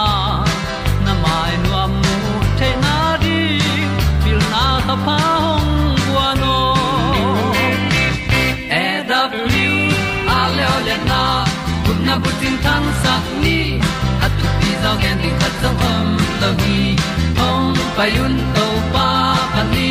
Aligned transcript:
a 0.00 0.04
na 1.04 1.12
mai 1.22 1.52
nu 1.62 1.70
am 1.82 1.92
mu 2.02 2.34
te 2.58 2.68
na 2.84 2.94
di 3.22 3.38
pil 4.22 4.40
na 4.52 4.64
ta 4.86 4.94
pa 5.06 5.18
hong 5.44 5.72
bua 6.04 6.28
no 6.42 6.56
e 8.82 8.86
W, 9.08 9.74
a 10.38 10.40
le 10.86 10.96
na 11.10 11.22
kun 11.84 11.98
na 12.06 12.14
bu 12.22 12.30
tin 12.40 12.56
tan 12.64 12.84
sa 13.02 13.14
ni. 13.42 13.58
At 14.24 14.32
tu 14.38 14.46
pi 14.58 14.70
zo 14.82 14.92
gen 15.02 15.16
di 15.22 15.30
khat 15.40 15.54
zo 15.62 15.70
om 15.92 16.06
lo 16.40 16.50
gi 16.60 16.80
hong 17.38 17.74
pai 17.96 18.12
un 18.24 18.34
to 18.54 18.66
pa 18.94 19.08
pa 19.54 19.62
ni. 19.72 19.90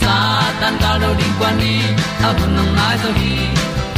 Sa 0.00 0.14
tan 0.60 0.74
ga 0.82 0.92
do 1.02 1.10
di 1.20 1.28
kwa 1.38 1.50
ni. 1.60 1.74
A 2.26 2.28
bu 2.36 2.44
nang 2.56 2.70
mai 2.78 2.94
zo 3.02 3.10
gi 3.20 3.34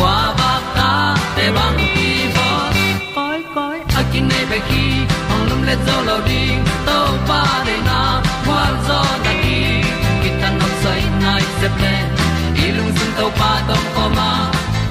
ba 0.00 0.52
ta 0.76 0.90
te 1.36 1.46
bang 1.56 1.78
ki 1.94 2.10
bo 2.34 2.48
koi 3.14 3.40
koi 3.54 3.78
a 3.98 4.02
kin 4.10 4.24
nei 4.30 4.60
ki 4.68 4.84
le 5.68 5.76
zo 5.86 5.96
lo 6.08 6.16
di 6.28 6.42
to 6.86 6.98
pa 7.28 7.40
de 7.66 7.76
na 7.88 7.98
kwa 8.44 8.62
zo 8.86 9.00
ta 9.24 9.32
ki 9.42 9.58
ki 10.22 10.30
tan 10.40 10.54
nok 10.60 10.74
sai 10.82 11.02
nai 11.22 11.44
se 11.58 11.68
ple 11.76 11.94
i 12.64 12.66
lung 12.76 12.92
sun 12.98 13.10
to 13.18 13.26
pa 13.40 13.50
tom 13.68 13.84
pa 13.94 14.04
ma. 14.16 14.28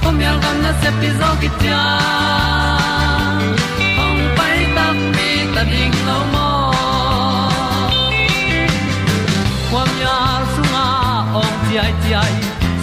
Pom 0.02 0.16
yal 0.24 0.36
gam 0.44 0.56
na 0.64 0.72
se 0.82 0.90
pi 0.98 1.08
zo 1.20 1.30
ki 1.40 1.48
tia 1.60 1.82
ong 4.04 4.22
pai 4.36 4.58
ta 4.76 4.86
mi 5.14 5.30
ta 5.54 5.62
ding 5.72 5.96
lo 6.08 6.18
mo 6.34 6.48
kwam 9.70 9.90
ya 10.04 10.16
sunga 10.54 10.86
ong 11.40 11.56
ti 11.64 11.74
ai 11.84 11.92
ti 12.02 12.10
ai 12.22 12.34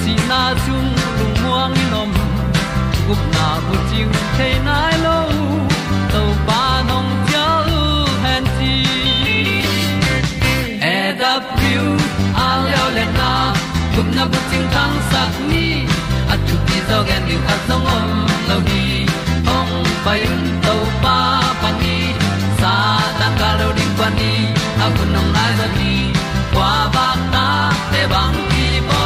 si 0.02 0.14
na 0.30 0.42
chung 0.64 0.90
lung 1.18 1.36
muang 1.42 1.74
ni 1.78 1.86
nom 1.94 2.12
gup 3.08 3.22
na 3.36 3.48
bu 3.66 3.76
chiu 3.90 4.08
the 4.38 4.50
na 4.68 4.75
tang 15.26 15.34
sat 15.34 15.48
ni 15.50 15.86
at 16.30 16.40
tu 16.48 16.56
ti 16.68 16.78
zo 16.90 16.98
gen 17.08 17.22
di 17.28 17.36
khat 17.46 17.60
song 17.68 17.86
om 17.98 18.10
lo 18.50 18.58
ni 18.68 19.06
ong 19.58 19.74
pai 20.06 20.20
un 20.34 20.44
to 20.66 20.76
pa 21.04 21.18
pa 21.62 21.70
ni 21.82 21.98
sa 22.60 22.74
ta 23.20 23.28
ka 23.40 23.50
lo 23.60 23.68
ding 23.78 23.94
pa 24.00 24.08
ni 24.18 24.34
a 24.84 24.86
bu 24.96 25.04
nong 25.14 25.30
lai 25.36 25.52
za 25.60 25.68
ni. 25.78 25.94
Kwa 26.54 26.72
ba 26.96 27.08
ta 27.34 27.48
te 27.92 28.02
bang 28.14 28.38
ki 28.52 28.68
bo 28.90 29.02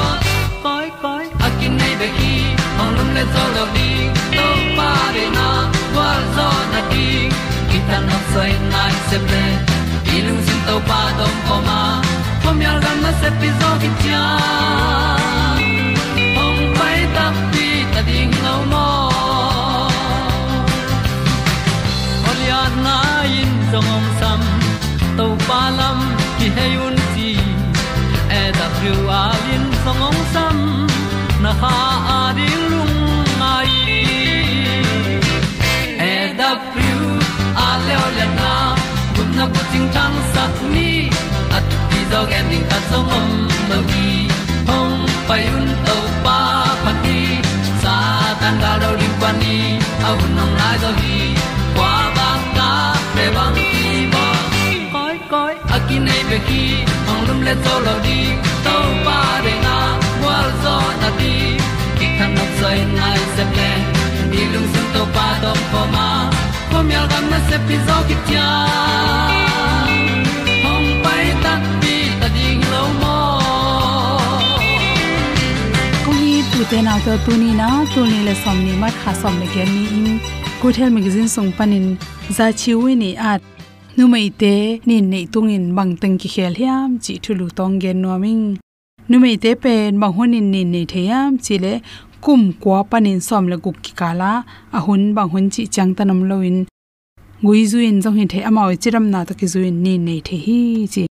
koi 0.64 0.88
koi 1.04 1.26
a 1.46 1.48
kin 1.60 1.74
nei 1.80 1.94
be 2.00 2.08
ki 2.18 2.34
ong 2.82 2.92
lum 2.98 3.10
le 3.18 3.24
zo 3.34 3.44
lo 3.56 3.64
di 3.76 3.90
to 4.36 4.48
pa 4.78 4.92
de 5.16 5.26
na 5.38 5.48
kwa 5.94 6.10
zo 6.36 6.48
na 6.74 6.82
di 6.92 7.08
ki 7.70 7.80
ta 7.90 7.98
na 8.10 8.18
sai 8.32 8.52
nai 8.74 8.94
se 9.10 9.18
ple 9.28 9.46
ilung 10.16 10.42
sin 10.48 10.60
to 10.68 10.76
pa 10.90 11.02
dong 11.20 11.38
ko 11.48 11.56
ma. 11.68 11.82
Pom 12.44 12.58
yal 12.66 12.78
gam 12.84 12.98
na 13.06 13.12
se 13.22 13.30
pi 13.40 13.50
zo 13.60 13.70
ki 13.82 13.90
tia 14.02 14.24
song 23.72 23.90
om 23.96 24.06
sam 24.20 24.42
to 25.18 25.26
pa 25.48 25.62
lam 25.80 26.00
ki 26.38 26.48
hay 26.56 26.74
un 26.86 26.96
ti 27.16 27.30
e 28.40 28.42
da 28.58 28.68
thru 28.78 28.94
a 29.18 29.20
à 29.34 29.36
lin 29.46 29.66
song 29.84 30.02
om 30.08 30.18
sam 30.34 30.58
na 31.44 31.52
ha 31.62 31.74
a 31.98 32.18
à 32.18 32.20
di 32.38 32.48
lung 32.72 32.98
mai. 33.42 33.72
E 36.12 36.14
da 36.40 36.50
thru 36.72 36.96
a 37.66 37.70
le 37.86 37.98
le 38.18 38.26
na 38.40 38.54
kun 39.16 39.30
na 39.38 39.46
ko 39.54 39.62
ting 39.72 39.88
tang 39.96 40.18
sat 40.34 40.56
ni 40.74 40.90
à 41.58 41.58
at 41.58 41.70
ti 41.90 42.00
dog 42.12 42.32
ending 42.40 42.66
ta 42.72 42.80
song 42.90 43.12
om 43.20 43.30
lo 43.70 43.80
gi 43.92 44.10
hong 44.70 44.98
pai 45.28 45.44
un 45.58 45.70
to 45.86 45.98
pa 46.26 46.40
pa 46.84 46.92
ti 47.04 47.20
sa 47.82 47.96
tan 48.42 48.56
ga 48.64 48.74
do 48.82 48.90
ri 49.00 49.10
pa 49.22 49.30
ni 49.42 49.58
au 50.08 50.18
nong 50.36 50.54
lai 50.60 50.76
do 50.84 50.92
gi 51.02 51.20
akin 56.30 56.42
khi 56.46 56.46
be 56.46 56.46
ki 56.48 56.86
ong 57.12 57.28
lum 57.28 57.42
le 57.42 57.54
đi. 57.54 57.70
Lo 57.86 57.94
di 58.06 58.20
to 58.66 58.76
pa 59.06 59.42
de 59.44 59.54
na 59.66 59.76
wa 60.24 60.38
zo 60.64 60.76
na 61.02 61.10
di 61.20 61.58
ki 62.00 62.08
kan 62.20 62.30
nok 62.36 62.52
sai 62.60 62.86
nai 62.98 63.20
se 63.36 63.44
ple 63.54 63.70
ni 64.32 64.42
lung 64.54 64.68
sun 64.74 64.86
to 64.94 65.06
pa 65.16 65.28
do 65.42 65.52
pa 65.72 65.82
ma. 65.94 66.30
Ko 66.72 66.84
myal 66.84 67.08
gam 67.12 67.30
na 67.30 67.40
se 67.50 67.58
pi 67.68 67.76
zo 67.88 67.98
ki 68.08 68.16
tia 68.28 68.48
hong 70.64 70.90
pai 71.04 71.26
ta 71.44 71.54
pi 71.82 71.96
ta 72.20 72.28
ding 72.36 72.62
lo 72.72 72.84
mo 73.02 73.18
kong 76.06 76.22
hi 76.24 76.44
tu 76.52 76.60
te 76.72 76.82
na 76.82 76.94
to 77.06 77.14
tu 77.26 77.32
ni 77.38 77.52
na 77.62 77.70
tu 77.94 78.06
ni 78.06 78.20
le 78.28 78.34
som 78.44 78.58
ni 78.66 78.74
mat 78.82 78.94
kha 79.04 79.14
som 79.22 79.40
le 79.42 79.48
gen 79.54 79.70
ni 79.76 79.84
in. 80.00 80.20
Good 80.62 80.76
health 80.76 80.94
magazine 80.94 81.30
song 81.36 81.52
panin 81.58 81.98
za 82.38 82.52
chiwi 82.52 82.92
ni 83.02 83.16
at 83.16 83.42
nu 84.00 84.08
mai 84.08 84.30
te 84.42 84.80
nin 84.88 85.06
nei 85.12 85.26
tung 85.34 85.50
in 85.56 85.76
bang 85.78 85.94
teng 86.02 86.18
ki 86.22 86.30
khel 86.34 86.54
hiam, 86.60 86.90
chi 87.04 87.14
thulu 87.24 87.48
tong 87.58 87.76
gen 87.82 87.98
no 88.02 88.18
ming 88.24 88.46
nu 89.10 89.16
mai 89.24 89.36
te 89.44 89.52
pen 89.64 90.00
bang 90.02 90.14
hunin 90.18 90.48
nin 90.54 90.68
nei 90.74 90.86
theyam 90.92 91.32
chi 91.46 91.56
le 91.64 91.74
kum 92.26 92.42
kwa 92.62 92.80
panin 92.90 93.20
som 93.28 93.44
le 93.52 93.58
guk 93.64 93.78
ki 93.86 93.92
kala 94.00 94.32
a 94.78 94.80
hun 94.86 95.04
bang 95.16 95.30
hun 95.34 95.46
chi 95.54 95.64
chang 95.76 95.92
tanam 95.98 96.22
loin. 96.30 96.58
Ngui 97.42 97.62
zuin 97.72 97.96
jong 98.04 98.18
hin 98.20 98.30
the 98.32 98.40
amaw 98.50 98.70
chiram 98.84 99.06
na 99.14 99.20
to 99.28 99.34
ki 99.40 99.48
zuin 99.54 99.76
ni 99.86 99.94
nei 100.08 100.20
the 100.28 100.36
hi, 100.46 100.60
chi. 100.94 101.04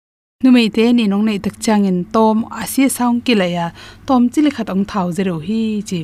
Nu 0.44 0.50
mei 0.56 0.70
te 0.76 0.86
ni 0.98 1.04
nong 1.12 1.26
nei 1.28 1.40
tak 1.46 1.56
chang 1.66 1.84
in 1.90 2.00
tom 2.14 2.38
asia 2.62 2.88
saung 2.98 3.20
ki 3.26 3.34
la 3.42 3.48
ya 3.56 3.66
tom 4.08 4.22
chili 4.32 4.52
khat 4.56 4.70
ong 4.74 4.86
thau 4.92 5.08
zero 5.18 5.36
hi, 5.48 5.62
chi. 5.90 6.00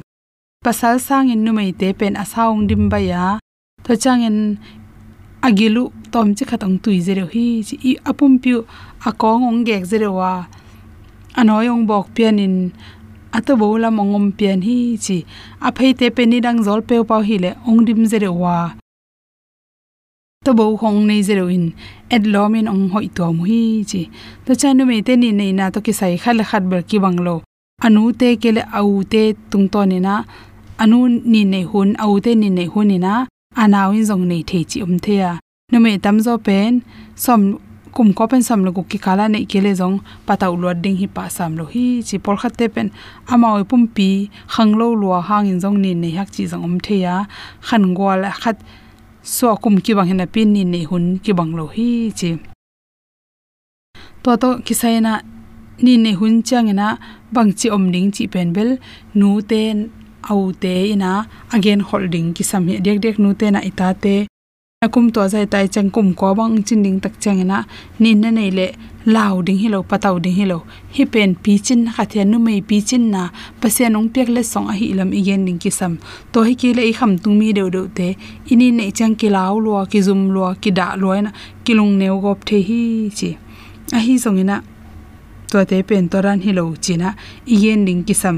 Pasal 0.65 0.95
sang 1.07 1.27
in 1.33 1.41
nu 1.45 1.51
mei 1.57 1.71
te 1.79 1.87
pen 1.99 2.13
asaung 2.23 2.61
dim 2.69 2.83
ba 2.91 2.99
ya 3.11 3.23
to 3.85 3.91
chang 4.03 4.21
in 4.29 4.39
agilu 5.47 5.83
tom 6.13 6.27
chi 6.37 6.43
khatang 6.49 6.75
tui 6.83 6.97
zero 7.07 7.25
hi 7.33 7.45
chi 7.67 7.75
i 7.89 7.91
apum 8.09 8.33
piu 8.43 8.57
akong 9.09 9.43
ong 9.49 9.61
gek 9.67 9.83
zero 9.91 10.09
wa 10.19 10.31
anoi 11.39 11.67
ong 11.73 11.83
bok 11.89 12.05
pian 12.15 12.39
in 12.45 12.55
ato 13.37 13.53
bola 13.61 13.89
mongom 13.97 14.27
pian 14.37 14.59
hi 14.67 14.77
chi 15.05 15.17
a 15.67 15.69
phei 15.75 15.91
te 15.99 16.07
pe 16.15 16.23
ni 16.31 16.37
dang 16.45 16.59
zol 16.67 16.81
pe 16.87 16.95
pau 17.09 17.21
hi 17.27 17.35
le 17.43 17.51
ong 17.69 17.81
dim 17.87 18.01
zero 18.11 18.31
wa 18.43 18.57
to 20.45 20.51
bo 20.57 20.65
khong 20.79 20.99
nei 21.09 21.21
zero 21.27 21.45
in 21.57 21.65
et 22.15 22.23
lomin 22.33 22.67
ong 22.73 22.85
hoi 22.93 23.07
to 23.17 23.25
mu 23.35 23.43
hi 23.51 23.61
chi 23.89 24.01
to 24.45 24.51
cha 24.59 24.69
nu 24.77 24.83
me 24.89 24.97
te 25.07 25.13
ni 25.21 25.29
nei 25.39 25.51
na 25.57 25.65
to 25.73 25.79
ki 25.85 25.93
sai 25.99 26.13
khal 26.23 26.37
khat 26.49 26.63
ber 26.71 26.81
ki 26.89 26.97
banglo 27.03 27.35
anu 27.85 28.03
te 28.19 28.29
ke 28.41 28.49
le 28.57 28.63
au 28.79 28.91
te 29.11 29.23
tung 29.51 29.67
to 29.73 29.81
ni 29.91 29.97
na 30.07 30.15
anu 30.83 30.99
ni 31.31 31.41
nei 31.53 31.65
hun 31.71 31.89
au 32.03 32.13
te 32.25 32.31
ni 32.41 32.47
nei 32.57 32.67
hun 32.73 32.87
ni 32.91 32.97
na 33.05 33.13
anaw 33.55 33.93
in 33.93 34.05
zong 34.05 34.25
nei 34.27 34.43
the 34.43 34.63
chi 34.63 34.81
um 34.81 34.99
thea. 34.99 35.17
Ya 35.17 35.39
nu 35.71 35.79
me 35.79 35.97
tam 35.97 36.19
zo 36.19 36.37
pen, 36.37 36.81
som, 37.15 37.59
kum 37.93 38.13
ko 38.13 38.27
pen 38.27 38.41
sam 38.41 38.63
lo 38.65 38.71
ku 38.71 38.83
ki 38.83 38.97
kala 38.97 39.25
nei 39.29 39.45
kele 39.45 39.71
jong 39.79 40.01
pataw 40.27 40.53
lo 40.61 40.73
ding 40.73 40.97
hi 41.01 41.07
pa 41.15 41.23
sam 41.29 41.57
lo 41.57 41.65
hi 41.73 42.01
chi 42.07 42.17
por 42.17 42.35
khat 42.41 42.53
te 42.57 42.67
pen. 42.67 42.87
Ama 43.27 43.47
oi 43.57 43.63
pum 43.63 43.87
pi 43.95 44.29
khang 44.53 44.73
lo 44.79 44.87
lo 45.01 45.21
hang 45.21 45.47
in 45.51 45.59
jong 45.63 45.77
ni 45.83 45.91
nei 45.93 46.13
hak 46.17 46.29
chi 46.35 46.43
jong 46.51 46.63
um 46.67 46.75
thea. 46.85 47.15
Khan 47.67 47.83
gol 47.97 48.21
khat, 48.41 48.57
so 49.21 49.55
kum 49.63 49.75
ki 49.85 49.91
bang 49.97 50.07
hena 50.11 50.25
pin 50.33 50.53
ni 50.53 50.63
nei 50.73 50.83
hun 50.89 51.05
ki 51.23 51.31
bang 51.39 51.51
lo 51.57 51.65
hi 51.75 52.11
chi. 52.19 52.29
To 54.23 54.31
to 54.41 54.49
kisaina 54.65 55.13
ni 55.85 55.93
nei 56.03 56.13
hun 56.19 56.33
changena 56.47 56.87
bang 57.35 57.51
chi 57.59 57.67
om 57.75 57.91
ding 57.93 58.09
chi 58.15 58.23
pen 58.33 58.53
bel, 58.55 58.69
nu 59.19 59.41
ten 59.49 59.89
au 60.29 60.51
te 60.51 60.73
ina 60.93 61.11
again 61.51 61.79
holding 61.79 62.33
ki 62.35 62.43
sam 62.43 62.67
he 62.67 62.77
dek 62.85 62.97
dek 63.03 63.17
nu 63.23 63.33
te 63.33 63.51
na 63.51 63.59
ita 63.69 63.93
te. 64.03 64.15
Akum 64.85 65.05
to 65.13 65.27
zai 65.33 65.45
tai 65.45 65.67
chang 65.67 65.89
kum 65.95 66.13
ko 66.13 66.33
bang 66.35 66.63
chin 66.67 66.83
ding 66.83 66.99
tak 67.03 67.13
changena 67.23 67.57
nin 67.99 68.21
na 68.21 68.29
nei 68.37 68.49
le 68.57 68.67
law 69.05 69.41
ding 69.41 69.59
hi 69.61 69.67
lo 69.73 69.79
pataw 69.89 70.15
ding 70.23 70.35
hi 70.39 70.45
lo. 70.51 70.57
Hi 70.95 71.03
pen 71.13 71.35
pi 71.43 71.57
chin 71.57 71.81
kha 71.95 72.03
the 72.11 72.25
nu 72.25 72.37
mei 72.39 72.61
pi 72.69 72.81
chin 72.89 73.03
na. 73.11 73.29
Pase 73.61 73.83
nong 73.89 74.09
pek 74.13 74.27
le 74.35 74.43
song 74.43 74.67
a 74.73 74.73
hi 74.79 74.87
lam 74.97 75.09
igen 75.19 75.45
ding 75.45 75.59
ki 75.63 75.69
sam 75.79 75.93
to 76.31 76.43
hi 76.47 76.53
ki 76.61 76.73
le 76.77 76.83
i 76.91 76.93
kham 76.99 77.11
tung 77.17 77.37
mi 77.39 77.53
deu 77.57 77.69
deu 77.75 77.87
te. 77.97 78.07
Ini 78.51 78.67
nei 78.79 78.91
chang 78.97 79.15
ki 79.15 79.29
law 79.29 79.53
lo 79.65 79.85
ki 79.91 80.01
zum 80.07 80.21
lo 80.35 80.53
ki 80.61 80.71
da 80.79 80.87
lo 80.95 81.09
na 81.21 81.31
kilung 81.65 81.93
neu 82.01 82.15
gop 82.23 82.39
the 82.45 82.57
hi 82.67 82.81
chi. 83.17 83.29
A 83.97 83.99
hi 84.05 84.13
songina 84.23 84.57
to 85.51 85.63
te 85.69 85.77
pen 85.89 86.09
to 86.09 86.17
ran 86.25 86.39
hi 86.45 86.51
lo 86.51 86.63
china 86.85 87.15
igen 87.45 87.85
ding 87.85 88.03
ki 88.07 88.13
sam 88.13 88.37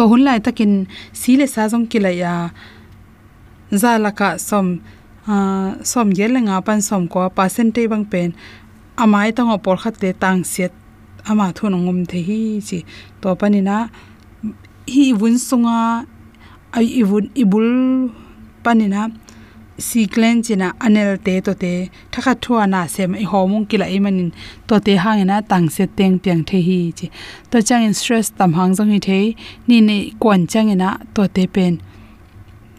to 0.00 0.08
hun 0.08 0.24
lai 0.24 0.40
takin 0.40 0.88
sile 1.12 1.44
sa 1.44 1.68
jong 1.68 1.84
ki 1.84 2.00
la 2.00 2.08
ya 2.08 2.32
za 3.68 4.00
la 4.00 4.10
ka 4.16 4.40
som, 4.40 4.80
a, 5.28 5.36
som 5.84 6.08
yel 6.16 6.40
nga 6.40 6.56
pan 6.64 6.80
som 6.80 7.04
ko 7.04 7.28
percentage 7.28 7.84
bang 7.92 8.08
pen. 8.08 8.32
Amai 8.96 9.28
tang 9.36 9.52
opor 9.52 9.76
khat 9.76 10.00
te 10.00 10.16
tang 10.16 10.40
set 10.40 10.72
ama 11.28 11.52
thun 11.52 11.76
ngom 11.76 12.08
the 12.08 12.18
hi 12.28 12.40
chi. 12.64 12.78
To 13.20 13.36
panina 13.36 13.76
hi 14.88 15.12
vun 15.12 15.36
sunga 15.36 16.08
ai 16.72 16.88
ibun 17.00 17.28
ibul 17.36 17.68
panina 18.64 19.12
si 19.80 20.06
glen 20.06 20.42
china 20.42 20.72
anel 20.86 21.18
te 21.26 21.40
to 21.40 21.54
te, 21.54 21.90
thakha 22.12 22.34
thua 22.42 22.66
na 22.66 22.86
sem 22.86 23.14
i 23.14 23.24
homung 23.32 23.66
kila 23.70 23.86
i 23.96 23.98
manin 24.04 24.30
to 24.68 24.78
te 24.86 24.96
hangena 24.96 25.36
tang 25.50 25.68
se 25.76 25.86
teng 25.98 26.18
piang 26.22 26.42
the 26.48 26.60
hi 26.68 26.78
chi. 26.98 27.06
To 27.50 27.62
chang 27.62 27.84
in 27.88 27.94
stress 27.94 28.30
tam 28.30 28.52
hang 28.58 28.74
jong 28.76 28.92
hi 28.94 28.98
the, 28.98 29.36
ni 29.66 29.80
ne 29.80 29.96
kon 30.22 30.46
chang 30.46 30.70
ina 30.74 30.98
to 31.14 31.28
te 31.28 31.46
pen. 31.46 31.80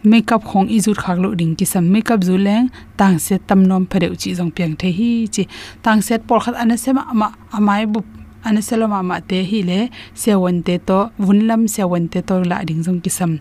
Makeup 0.04 0.42
khong 0.44 0.68
i 0.70 0.78
jut 0.84 0.98
khak 1.02 1.18
lo 1.18 1.34
ding 1.34 1.54
ki 1.58 1.64
sam 1.64 1.84
makeup 1.92 2.20
zu 2.22 2.36
leng, 2.46 2.70
tang 2.96 3.18
se 3.18 3.38
tam 3.38 3.60
nom 3.68 3.86
phareu 3.86 4.14
chi 4.20 4.34
jong 4.38 4.50
piang 4.56 4.74
the 4.80 4.88
hi 4.98 5.10
chi. 5.34 5.46
Tang 5.82 6.00
set 6.02 6.26
por 6.26 6.40
khat 6.40 6.54
ana 6.54 6.76
sema 6.76 7.02
ama 7.10 7.28
amai 7.52 7.82
e 7.84 7.86
bu 7.86 8.00
an 8.44 8.56
seloma 8.68 9.00
ma 9.08 9.16
te 9.20 9.38
hi 9.50 9.60
le 9.68 9.78
sewon 10.22 10.56
te 10.66 10.74
to 10.88 10.98
vunlam 11.26 11.62
sewon 11.74 12.04
te 12.12 12.20
to 12.28 12.34
la 12.50 12.56
ding 12.68 12.82
jong 12.86 13.00
kisam. 13.04 13.32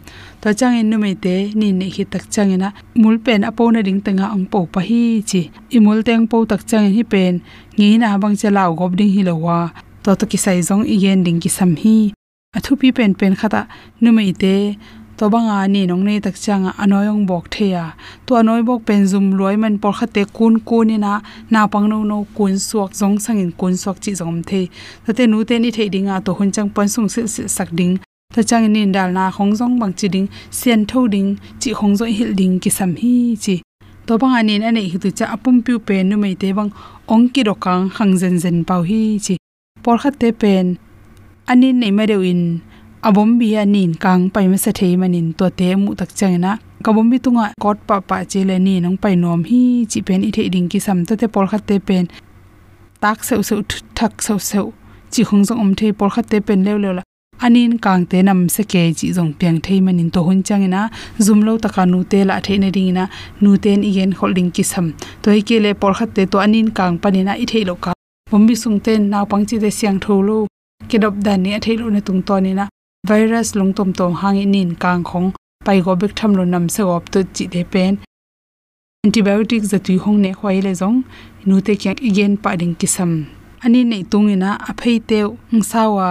To 0.42 0.48
chang 0.59 0.75
in 0.80 0.89
numei 0.92 1.15
te 1.24 1.36
ni 1.59 1.68
ne 1.80 1.88
hi 1.95 2.03
tak 2.13 2.24
chang 2.33 2.51
ina 2.56 2.69
mul 3.01 3.18
pen 3.25 3.42
apo 3.50 3.63
na 3.71 3.81
ding 3.88 4.01
tanga 4.06 4.25
ang 4.36 4.45
po 4.51 4.59
pa 4.74 4.80
hi 4.89 5.01
chi. 5.30 5.42
I 5.75 5.77
mul 5.86 6.00
teng 6.07 6.27
po 6.31 6.38
tak 6.51 6.62
chang 6.69 6.88
hi 6.95 7.03
pen 7.13 7.33
ngi 7.77 7.98
na 8.01 8.18
bang 8.21 8.36
che 8.39 8.50
law 8.57 8.69
gob 8.80 8.92
ding 9.00 9.12
hi 9.15 9.21
lo 9.27 9.36
wa 9.45 9.57
to 10.03 10.12
to 10.19 10.25
kisai 10.31 10.59
jong 10.68 10.83
i 10.94 10.95
yen 11.04 11.19
ding 11.25 11.39
kisam 11.44 11.71
hi. 11.81 11.97
Athu 12.57 12.71
pi 12.80 12.88
pen 12.97 13.12
pen 13.19 13.33
khata 13.39 13.62
numei 14.04 14.31
te 14.42 14.54
to 15.21 15.29
banga 15.29 15.68
ni 15.69 15.85
nong 15.85 16.03
nei 16.07 16.19
tak 16.25 16.33
changa 16.33 16.71
anoyong 16.83 17.27
bok 17.29 17.45
theya. 17.53 17.94
To 18.25 18.31
anoi 18.41 18.62
bok 18.65 18.81
pen 18.88 19.06
zum 19.06 19.25
loi 19.38 19.56
man 19.56 19.77
por 19.77 19.94
khate 19.94 20.23
kun 20.38 20.53
kunina 20.68 21.21
na 21.51 21.68
pang 21.68 21.88
no 21.91 21.97
no 22.12 22.18
kun 22.35 22.53
suak 22.68 22.91
jong 23.00 23.18
sangin 23.23 23.51
kun 23.59 23.73
suak 23.81 23.97
chi 24.03 24.12
jom 24.19 24.41
the 24.47 24.68
tate 25.06 25.29
nu 25.29 25.44
te 25.44 25.59
ni 25.59 25.69
thei 25.69 25.89
dinga 25.94 26.15
to 26.25 26.33
hun 26.33 26.50
chang 26.51 26.69
pan 26.75 26.88
sung 26.94 27.07
sil 27.13 27.27
sil 27.33 27.47
sak 27.57 27.69
ding. 27.79 27.94
Ta 28.33 28.41
chang 28.41 28.65
ni 28.73 28.81
dal 28.95 29.09
na 29.18 29.29
khong 29.35 29.53
jong 29.59 29.77
bang 29.81 29.94
chi 29.94 30.07
ding. 30.07 30.27
Sian 30.50 30.85
tho 30.89 31.07
ding, 31.13 31.29
chi 31.62 31.69
khong 31.77 31.94
zo 32.00 32.06
hil 32.06 32.33
ding 32.39 32.59
ki 32.59 32.69
sam 32.77 32.91
hi 33.01 33.13
chi. 33.44 33.56
To 34.07 34.18
banga 34.18 34.41
ni 34.47 34.57
na 34.57 34.71
nei 34.71 34.89
hitu 34.91 35.09
cha 35.18 35.25
apum 35.35 35.62
piu 35.65 35.77
pe 35.88 36.01
nu 36.03 36.18
mei 36.18 36.35
te 36.41 36.50
bang 36.57 36.71
ong 37.13 37.29
ki 37.33 37.41
ro 37.47 37.53
kang 37.65 37.83
hang 37.95 38.18
zen 38.21 38.35
zen 38.44 38.57
pau 38.65 38.81
hi 38.89 39.19
chi. 39.25 39.35
Por 39.83 39.97
khate 40.01 40.29
pen, 40.41 40.77
anin 41.51 41.79
nei 41.79 41.91
ma 41.97 42.03
in 42.33 42.70
abom 43.03 43.39
bi 43.39 43.57
anin 43.57 43.94
kang 44.03 44.30
pai 44.33 44.48
ma 44.48 44.57
sa 44.63 44.71
thei 44.80 44.95
manin 45.01 45.33
to 45.38 45.45
te 45.59 45.68
mu 45.75 45.95
tak 46.00 46.09
changena. 46.19 46.51
Kabom 46.86 47.09
bi 47.12 47.18
tunga 47.18 47.45
kot 47.63 47.77
pa 47.88 47.95
pa 48.09 48.18
che 48.31 48.42
le 48.50 48.57
ni 48.65 48.80
nang 48.80 48.98
pai 49.03 49.15
nom 49.15 49.44
hi 49.50 49.62
chi 49.92 50.00
pen 50.07 50.21
i 50.27 50.31
thei 50.36 50.50
ding 50.53 50.68
ki 50.71 50.80
sam 50.86 51.00
ta 51.07 51.13
te 51.21 51.27
pol 51.33 51.48
khat 51.51 51.63
te 51.69 51.75
pen. 51.88 52.06
Tak 53.03 53.18
se 53.27 53.33
se 53.48 53.56
thak 53.98 54.13
se 54.25 54.33
se 54.50 54.59
chi 55.13 55.21
khong 55.27 55.44
jong 55.48 55.59
om 55.63 55.71
thei 55.80 55.92
pol 56.00 56.09
khat 56.13 56.25
te 56.31 56.38
pen 56.48 56.59
le 56.65 56.74
le 56.83 56.92
la. 56.98 57.03
Anin 57.45 57.74
kang 57.86 58.06
te 58.12 58.18
nam 58.27 58.39
se 58.56 58.63
ke 58.71 58.81
chi 58.98 59.07
jong 59.18 59.31
piang 59.39 59.59
thei 59.65 59.80
manin 59.86 60.09
to 60.13 60.19
hun 60.27 60.39
changena. 60.47 60.81
Zum 61.25 61.39
lo 61.47 61.54
taka 61.63 61.83
nu 61.92 62.00
te 62.12 62.19
la 62.30 62.36
thei 62.45 62.57
na 62.63 62.69
ding 62.75 62.94
na 62.97 63.04
nu 63.42 63.57
ten 63.63 63.80
igen 63.89 64.12
holding 64.19 64.51
ki 64.56 64.63
sam 64.71 64.88
to 65.21 65.27
hi 65.36 65.42
ke 65.47 65.57
le 65.65 65.71
pol 65.81 65.94
khat 65.97 66.09
te 66.15 66.24
to 66.31 66.38
anin 66.45 66.68
kang 66.77 66.95
panina 67.01 67.33
i 67.44 67.45
thei 67.51 67.63
lo 67.69 67.75
ka. 67.83 67.92
Bombi 68.31 68.56
sung 68.63 68.80
ten 68.86 69.09
naw 69.12 69.25
pang 69.31 69.44
chi 69.50 69.56
de 69.63 69.69
siang 69.77 70.00
tholo. 70.04 70.38
Kedop 70.89 71.15
dan 71.25 71.39
ni 71.44 71.50
a 71.57 71.59
thei 71.65 71.75
lo 71.81 71.89
na 71.89 72.00
tung 72.07 72.21
to 72.27 72.38
ni 72.45 72.54
na 72.59 72.65
virus 73.07 73.56
lung 73.56 73.74
tom 73.74 74.13
hangi 74.21 74.45
in 74.62 74.75
kang 74.75 75.03
khong 75.03 75.33
pai 75.65 75.81
go 75.81 75.95
bek 75.95 76.13
tham 76.15 76.31
lo 76.38 76.44
nam 76.45 76.69
se 76.69 76.83
op 76.83 77.12
to 77.12 77.19
chi 77.33 77.45
de 77.53 77.63
pen. 77.63 77.98
Antibiotic 79.06 79.63
za 79.71 79.77
tu 79.85 79.97
hong 80.04 80.21
ne 80.21 80.31
khwai 80.33 80.61
le 80.66 80.71
zong, 80.81 81.02
nu 81.45 81.61
te 81.66 81.73
kyak 81.81 81.97
igen 82.02 82.37
pa 82.44 82.56
ding 82.56 82.76
kisam. 82.80 83.11
Ani 83.64 83.81
nei 83.83 84.04
tungina 84.11 84.49
a 84.69 84.71
phei 84.80 84.99
te 85.09 85.19
ngsawa 85.56 86.09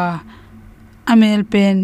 amel 1.12 1.42
pen. 1.52 1.76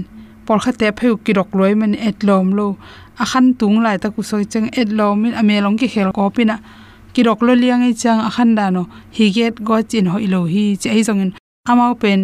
Por 0.46 0.58
kha 0.62 0.72
te 0.80 0.86
pheu 0.98 1.14
ki 1.24 1.32
rok 1.38 1.50
loi 1.58 1.74
man 1.80 1.94
et 1.94 2.18
lom 2.26 2.50
lo. 2.58 2.76
A 3.22 3.24
khan 3.30 3.46
tung 3.58 3.78
lai 3.84 3.96
ta 4.02 4.08
ku 4.14 4.22
soi 4.30 4.44
chang 4.52 4.68
et 4.80 4.88
lom 4.98 5.14
min 5.22 5.34
amelong 5.40 5.78
ki 5.80 5.88
khel 5.92 6.10
ko 6.16 6.30
pina 6.36 6.56
ki 7.14 7.20
rok 7.28 7.40
lo 7.46 7.52
liang 7.62 7.82
ei 7.88 7.94
chang 8.02 8.20
a 8.28 8.30
khan 8.36 8.50
da 8.58 8.70
no. 8.70 8.82
Hi 9.16 9.26
get 9.36 9.54
go 9.66 9.82
chin 9.90 10.06
ho 10.12 10.18
ilo 10.26 10.40
hi 10.52 10.64
che 10.82 10.90
zong 11.08 11.22
in. 11.24 11.30
Amao 11.70 11.94
pen 12.02 12.20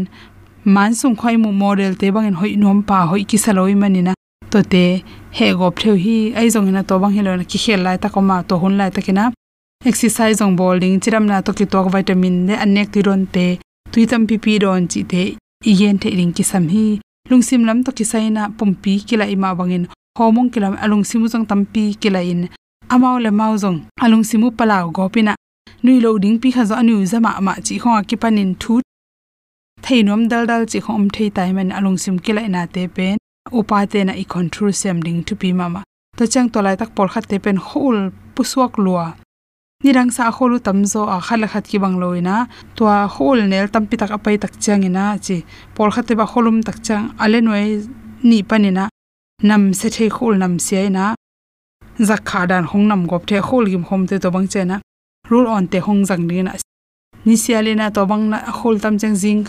man 0.64 0.94
sung 0.94 1.16
khoi 1.16 1.36
mu 1.36 1.50
model 1.52 1.94
te 2.00 2.10
bangin 2.14 2.34
hoi 2.40 2.54
nom 2.56 2.82
pa 2.82 3.06
hoi 3.10 3.24
ki 3.24 3.38
saloi 3.44 3.74
manina. 3.74 4.14
To 4.50 4.62
te 4.62 5.02
he 5.36 5.46
gop 5.58 5.74
theu 5.82 5.96
hi 6.04 6.16
ai 6.38 6.48
jong 6.54 6.70
na 6.72 6.82
to 6.82 6.98
bang 7.02 7.14
helona 7.16 7.44
ki 7.44 7.58
khel 7.64 7.80
lai 7.86 7.96
ta 8.02 8.08
ko 8.08 8.20
ma 8.20 8.42
to 8.48 8.58
hun 8.62 8.76
lai 8.78 8.90
ta 8.90 9.00
kina 9.06 9.32
exercise 9.84 10.38
jong 10.38 10.54
bowling, 10.56 11.00
chiram 11.00 11.24
na 11.26 11.40
to 11.40 11.52
ki 11.52 11.66
tok 11.72 11.86
vitamin 11.94 12.46
ne 12.46 12.54
anek 12.64 12.92
ti 12.92 13.02
ron 13.02 13.26
te 13.34 13.46
tuitam 13.92 14.22
pi 14.28 14.36
pi 14.44 14.58
ron 14.62 14.86
chi 14.92 15.02
te 15.02 15.22
igen 15.64 15.98
the 15.98 16.08
ring 16.18 16.32
ki 16.32 16.42
sam 16.42 16.68
hi. 16.68 17.00
Lungsim 17.30 17.64
lam 17.66 17.82
to 17.84 17.90
ki 17.92 18.04
saina 18.04 18.42
pumpi 18.58 18.92
kila 19.08 19.26
ima 19.34 19.54
bangin 19.58 19.84
homong 20.18 20.50
kilam 20.52 20.74
alung 20.84 21.04
simu 21.10 21.26
jong 21.32 21.46
tampi 21.50 21.84
kila 22.00 22.20
in. 22.22 22.48
Amao 22.88 23.18
le 23.24 23.30
mau 23.30 23.56
jong 23.62 23.78
alung 24.04 24.24
simu 24.30 24.50
palaw 24.58 24.84
gopina 24.96 25.34
nui 25.82 25.98
lo 26.04 26.18
ding 26.22 26.38
pi 26.42 26.48
kha 26.54 26.62
zo 26.68 26.74
anu 26.74 27.04
zama 27.12 27.30
ma 27.46 27.52
chi 27.66 27.74
khong 27.82 28.04
ki 28.08 28.16
panin 28.22 28.54
thu 28.62 28.80
theinom 29.84 30.28
dal 30.30 30.44
dal 30.50 30.64
chi 30.70 30.78
khom 30.86 31.04
thei 31.14 31.28
tai 31.36 31.50
man 31.56 31.70
alung 31.78 31.98
sim 32.02 32.16
kilai 32.24 32.48
na 32.54 32.66
te 32.74 32.82
pen. 32.96 33.16
Upa 33.58 33.78
te 33.92 34.00
na 34.04 34.12
i 34.22 34.24
control 34.34 34.72
sem 34.72 34.98
ding 35.06 35.20
to 35.26 35.34
pi 35.40 35.52
mama. 35.60 35.80
To 36.16 36.24
chang 36.32 36.48
to 36.52 36.58
lai 36.62 36.76
tak 36.80 36.90
por 36.96 37.08
khat 37.12 37.24
te 37.30 37.36
pen 37.44 37.56
hol 37.68 37.98
puswak 38.34 38.74
lua. 38.84 39.06
Nirang 39.84 40.10
sa 40.16 40.30
kholu 40.36 40.56
tamzo 40.66 41.02
a 41.14 41.16
khala 41.26 41.46
khat 41.52 41.64
ki 41.70 41.78
bang 41.82 41.96
loina 42.02 42.36
to 42.76 42.82
a 42.86 42.98
hol 43.14 43.38
nel 43.52 43.66
tampi 43.74 43.96
tak 44.00 44.10
apai 44.16 44.36
tak 44.42 44.54
chang 44.64 44.84
ina 44.88 45.04
chi. 45.24 45.36
Por 45.74 45.90
khat 45.94 46.06
te 46.08 46.14
ba 46.20 46.26
kholum 46.32 46.58
tak 46.66 46.78
chang 46.86 47.04
ale 47.22 47.38
noi 47.46 47.82
ni 48.28 48.38
panina 48.48 48.84
nam 49.48 49.62
se 49.78 49.88
thei 49.94 50.08
khol 50.16 50.34
nam 50.42 50.54
se 50.66 50.88
na. 50.96 51.04
Zakha 52.08 52.40
dan 52.50 52.64
hong 52.70 52.86
nam 52.90 53.02
gop 53.10 53.26
the 53.28 53.38
khol 53.48 53.64
gim 53.72 53.84
hom 53.88 54.02
te 54.06 54.16
to 54.22 54.30
bang 54.34 54.46
chena 54.52 54.76
rule 55.30 55.48
on 55.56 55.66
te 55.72 55.78
hong 55.86 56.02
jang 56.08 56.24
na. 56.46 56.52
Ni 57.24 57.34
sialena 57.42 57.86
to 57.96 58.06
bang 58.10 58.24
na 58.32 58.38
khol 58.58 58.76
tam 58.82 58.94
chang 59.00 59.16
jing 59.22 59.42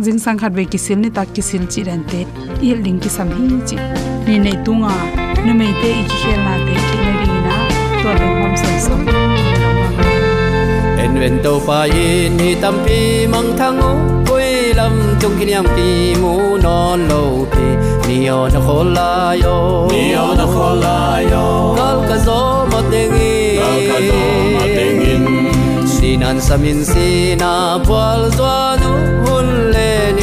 jing 0.00 0.18
sang 0.18 0.38
khat 0.38 0.52
ve 0.56 0.64
kisil 0.64 0.96
ni 0.98 1.08
tak 1.16 1.28
kisil 1.36 1.64
chi 1.72 1.82
ran 1.86 2.02
te 2.10 2.20
il 2.68 2.78
ding 2.84 2.98
ki 3.02 3.10
sam 3.16 3.28
hi 3.32 3.56
chi 3.68 3.76
ni 4.26 4.36
nei 4.44 4.56
tunga 4.64 4.92
nu 5.44 5.52
mei 5.58 5.72
te 5.80 5.90
i 6.02 6.04
khel 6.12 6.38
na 6.46 6.54
te 6.66 6.74
ki 6.86 6.96
na 7.02 7.12
ri 7.20 7.34
na 7.46 7.56
to 8.02 8.14
le 8.20 8.28
hom 8.38 8.54
sam 8.60 8.78
sam 8.84 9.00
en 11.02 11.20
ven 11.22 11.36
to 11.44 11.52
pa 11.66 11.78
yin 11.94 12.40
hi 12.44 12.54
tam 12.62 12.78
pi 12.86 12.98
mang 13.34 13.50
thang 13.58 13.82
o 13.88 13.90
koi 14.30 14.48
lam 14.78 14.96
chung 15.20 15.36
ki 15.42 15.50
nyam 15.50 15.68
ti 15.76 15.90
mu 16.22 16.32
non 16.64 17.06
lo 17.12 17.20
pi 17.52 17.68
ni 18.08 18.18
o 18.36 18.40
na 18.54 18.60
khol 18.66 18.88
la 18.96 19.12
yo 19.44 19.54
ni 19.92 20.02
o 20.24 20.26
na 20.40 20.46
khol 20.54 20.74
la 20.86 20.96
yo 21.32 21.44
kal 21.80 21.98
ka 22.08 22.16
zo 22.26 22.40
ma 22.72 22.80
ding 22.96 23.16
i 23.28 23.36
kal 23.60 23.78
ka 23.90 23.98
zo 24.08 24.24
ma 24.56 24.64
ding 24.76 25.06
in 25.12 25.24
sinan 25.94 26.38
samin 26.48 26.80
sina 26.92 27.54
pwal 27.88 28.20
zwa 28.40 28.58
nu 28.80 28.92
ni 29.74 29.81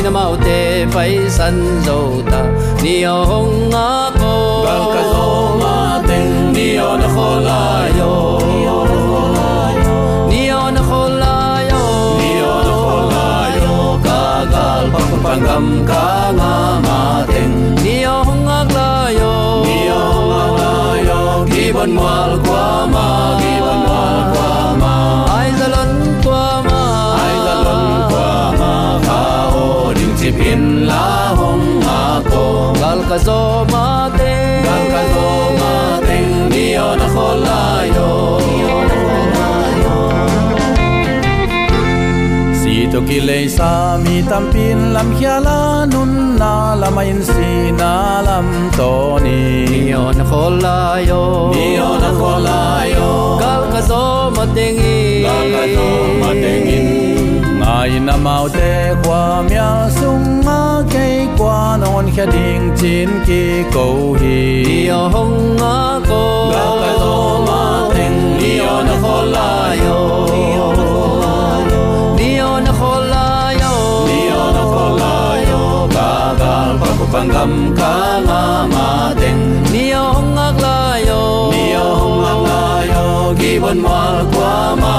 na 0.09 0.13
mau 0.19 0.35
te 0.45 0.85
pai 0.93 1.13
san 1.37 1.55
zo 1.85 1.97
ta 2.31 2.41
ni 2.83 3.05
o 3.05 3.17
hong 3.29 3.73
a 3.73 3.89
ko 4.19 4.33
ba 4.65 4.75
ka 4.93 5.01
zo 5.11 5.25
ma 5.61 5.75
ten 6.07 6.29
ni 6.55 6.67
o 6.87 6.89
na 7.01 7.07
kho 7.15 7.27
la 7.47 7.61
yo 7.99 8.13
ni 10.31 10.41
o 10.61 10.63
na 10.75 10.81
kho 10.89 11.01
la 11.21 11.41
yo 11.69 11.83
ni 12.21 12.31
o 12.51 12.55
na 12.65 12.73
kho 12.81 12.93
la 13.13 13.27
yo 13.57 13.75
ka 14.05 14.21
gal 14.53 14.83
pa 14.93 15.01
pa 15.23 15.33
ngam 15.43 15.67
ka 15.89 16.05
nga 16.37 16.53
ma 16.87 16.99
ten 17.31 17.51
ni 17.83 17.95
o 18.13 18.17
hong 18.27 18.49
a 18.57 18.59
la 18.75 18.89
yo 19.19 19.33
ni 19.67 19.79
o 19.99 20.03
ma 20.31 20.43
la 20.59 20.73
yo 21.09 21.21
ki 21.51 21.63
bon 21.75 21.91
mal 21.99 22.31
kwa 22.45 22.65
ma 22.95 23.07
pin 30.37 30.63
la 30.89 31.33
hong 31.39 31.65
ma 31.85 32.01
ko 32.31 32.43
gal 32.81 32.99
ka 33.09 33.17
zo 33.27 33.39
ma 33.71 33.85
te 34.17 34.33
gal 34.65 34.85
ka 34.93 35.03
zo 35.13 35.27
ma 35.59 35.73
teng 36.07 36.33
nio 36.51 36.87
na 36.99 37.07
kho 37.13 37.27
la 37.45 37.61
yo. 37.95 38.09
Si 42.59 42.75
to 42.91 42.99
ki 43.07 43.19
le 43.27 43.39
sa 43.57 43.71
mi 44.03 44.15
tam 44.29 44.45
pin 44.53 44.79
lam 44.95 45.09
khia 45.17 45.35
la 45.47 45.59
nun 45.93 46.13
na 46.41 46.53
lam 46.81 46.97
in 47.09 47.19
si 47.31 47.51
na 47.81 47.91
lam 48.27 48.47
to 48.77 48.91
ni. 49.25 49.39
Nio 49.73 50.03
na 50.19 50.23
khol 50.31 50.53
la 50.65 50.77
yo. 51.09 51.21
Nio 51.57 51.89
na 52.05 52.11
kho 52.19 52.31
la 52.47 52.61
yo. 52.95 53.09
Gal 53.43 53.63
ka 53.73 53.81
zo 53.89 54.03
ma 54.35 54.45
i 54.67 54.71
gal 55.27 55.45
ka 55.57 55.65
zo 55.75 55.87
ma 56.21 56.31
teng 56.43 56.73
in 56.77 56.98
ngai 57.79 57.99
na 57.99 58.15
mau 58.17 58.49
te 58.49 58.95
kwa 59.03 59.43
mya 59.49 59.89
sung 59.99 60.43
ma 60.45 60.83
ke 60.93 61.27
kwa 61.37 61.77
non 61.81 62.05
khia 62.15 62.25
ding 62.25 62.65
chin 62.79 63.09
ki 63.27 63.41
ko 63.73 63.85
hi 64.19 64.39
nio 64.67 64.99
hong 65.13 65.37
nga 65.59 65.77
ko 66.09 66.21
gal 66.53 66.75
ka 66.83 66.91
zo 67.03 67.15
ma 67.47 67.61
teng 67.95 68.19
nio 68.39 68.73
na 68.87 68.95
kho 69.03 69.15
la 69.35 69.51
yo. 69.85 69.99
Nio 72.19 72.49
na 72.65 72.71
khol 72.79 73.01
la 73.13 73.27
yo. 73.61 73.73
Nio 74.09 74.41
na 74.55 74.63
kho 74.71 74.85
la 75.01 75.15
yo. 75.49 75.61
Ka 75.95 76.09
gal 76.41 76.71
pa 76.81 76.89
ku 76.99 77.05
pangam 77.13 77.53
ka 77.79 77.93
nga 78.27 78.43
ma 78.75 78.87
teng 79.21 79.43
nio 79.73 80.03
hong 80.15 80.31
ngak 80.35 80.55
la 80.65 80.79
yo. 81.07 81.21
Nio 81.55 81.87
ma 82.23 82.33
la 82.47 82.61
yo. 82.91 83.03
Gi 83.39 83.51
bon 83.63 83.79
mal 83.87 84.17
kwa 84.33 84.53
ma 84.83 84.98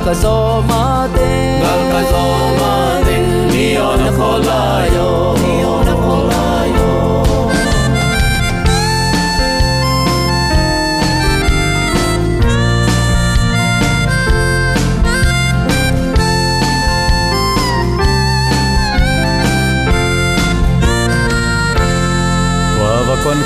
gal 0.00 0.06
ka 0.08 0.14
zo 0.22 0.36
ma 0.68 0.84
te 1.14 1.28
gal 1.60 1.80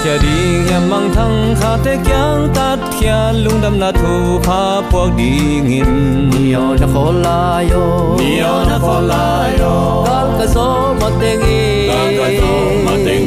wa 0.04 0.18
đi 0.23 0.68
em 0.70 0.90
mang 0.90 1.11
thăng 1.14 1.54
kha 1.61 1.76
te 1.84 1.96
kyang 2.04 2.49
tat 2.54 2.78
kya 3.00 3.32
lung 3.32 3.61
đâm 3.62 3.80
na 3.80 3.92
thu 3.92 4.40
pha 4.44 4.80
puak 4.90 5.11
đi 5.16 5.30
nghìn 5.64 6.30
nio 6.30 6.76
na 6.80 6.87
khol 6.94 7.14
la 7.25 7.62
yo 7.70 8.16
nio 8.18 8.64
na 8.68 8.78
kho 8.78 9.00
la 9.00 9.50
yo 9.58 10.04
gal 10.06 10.28
ka 10.38 10.46
zo 10.54 10.94
ma 11.00 11.08
teng 11.20 11.40
i 11.40 11.87
gal 11.88 12.08
ka 12.18 12.28
zo 12.40 12.54
ma 12.87 12.92
ding 13.06 13.25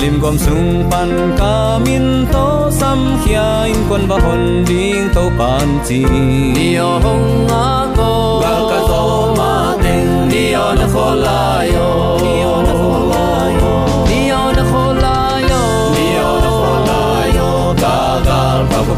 lim 0.00 0.20
gom 0.20 0.38
sung 0.38 0.90
pan 0.90 1.10
ca 1.38 1.78
min 1.84 2.26
to 2.32 2.70
sam 2.80 2.98
khia 3.24 3.62
in 3.72 3.80
kon 3.88 4.02
ba 4.08 4.16
hon 4.24 4.64
ding 4.68 5.08
to 5.14 5.22
pan 5.38 5.68
chi 5.88 6.04
nio 6.56 6.90
hong 7.04 7.48
a 7.48 7.68
ko 7.96 8.10
gal 8.42 8.62
ka 8.70 8.78
zo 8.90 9.02
ma 9.38 9.52
ding 9.84 10.10
nio 10.30 10.66
na 10.78 10.86
kho 10.94 11.06
la 11.24 11.40
yo 11.74 11.77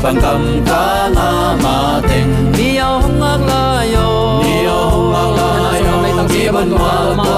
gal 0.00 0.16
pa 0.16 0.24
ku 0.24 0.24
pangam 0.24 0.42
ka 0.64 0.84
nga 1.12 1.30
ma 1.60 2.00
teng 2.08 2.32
nio 2.56 2.90
hong 3.04 3.20
a 3.20 3.34
la 3.48 3.64
yo. 3.84 4.08
nio 4.40 4.80
ma 5.12 5.22
la 5.36 5.48
yo 5.76 5.94
gi 6.32 6.44
bon 6.48 6.70
mal 6.72 7.12
kwa 7.16 7.20
ma. 7.20 7.28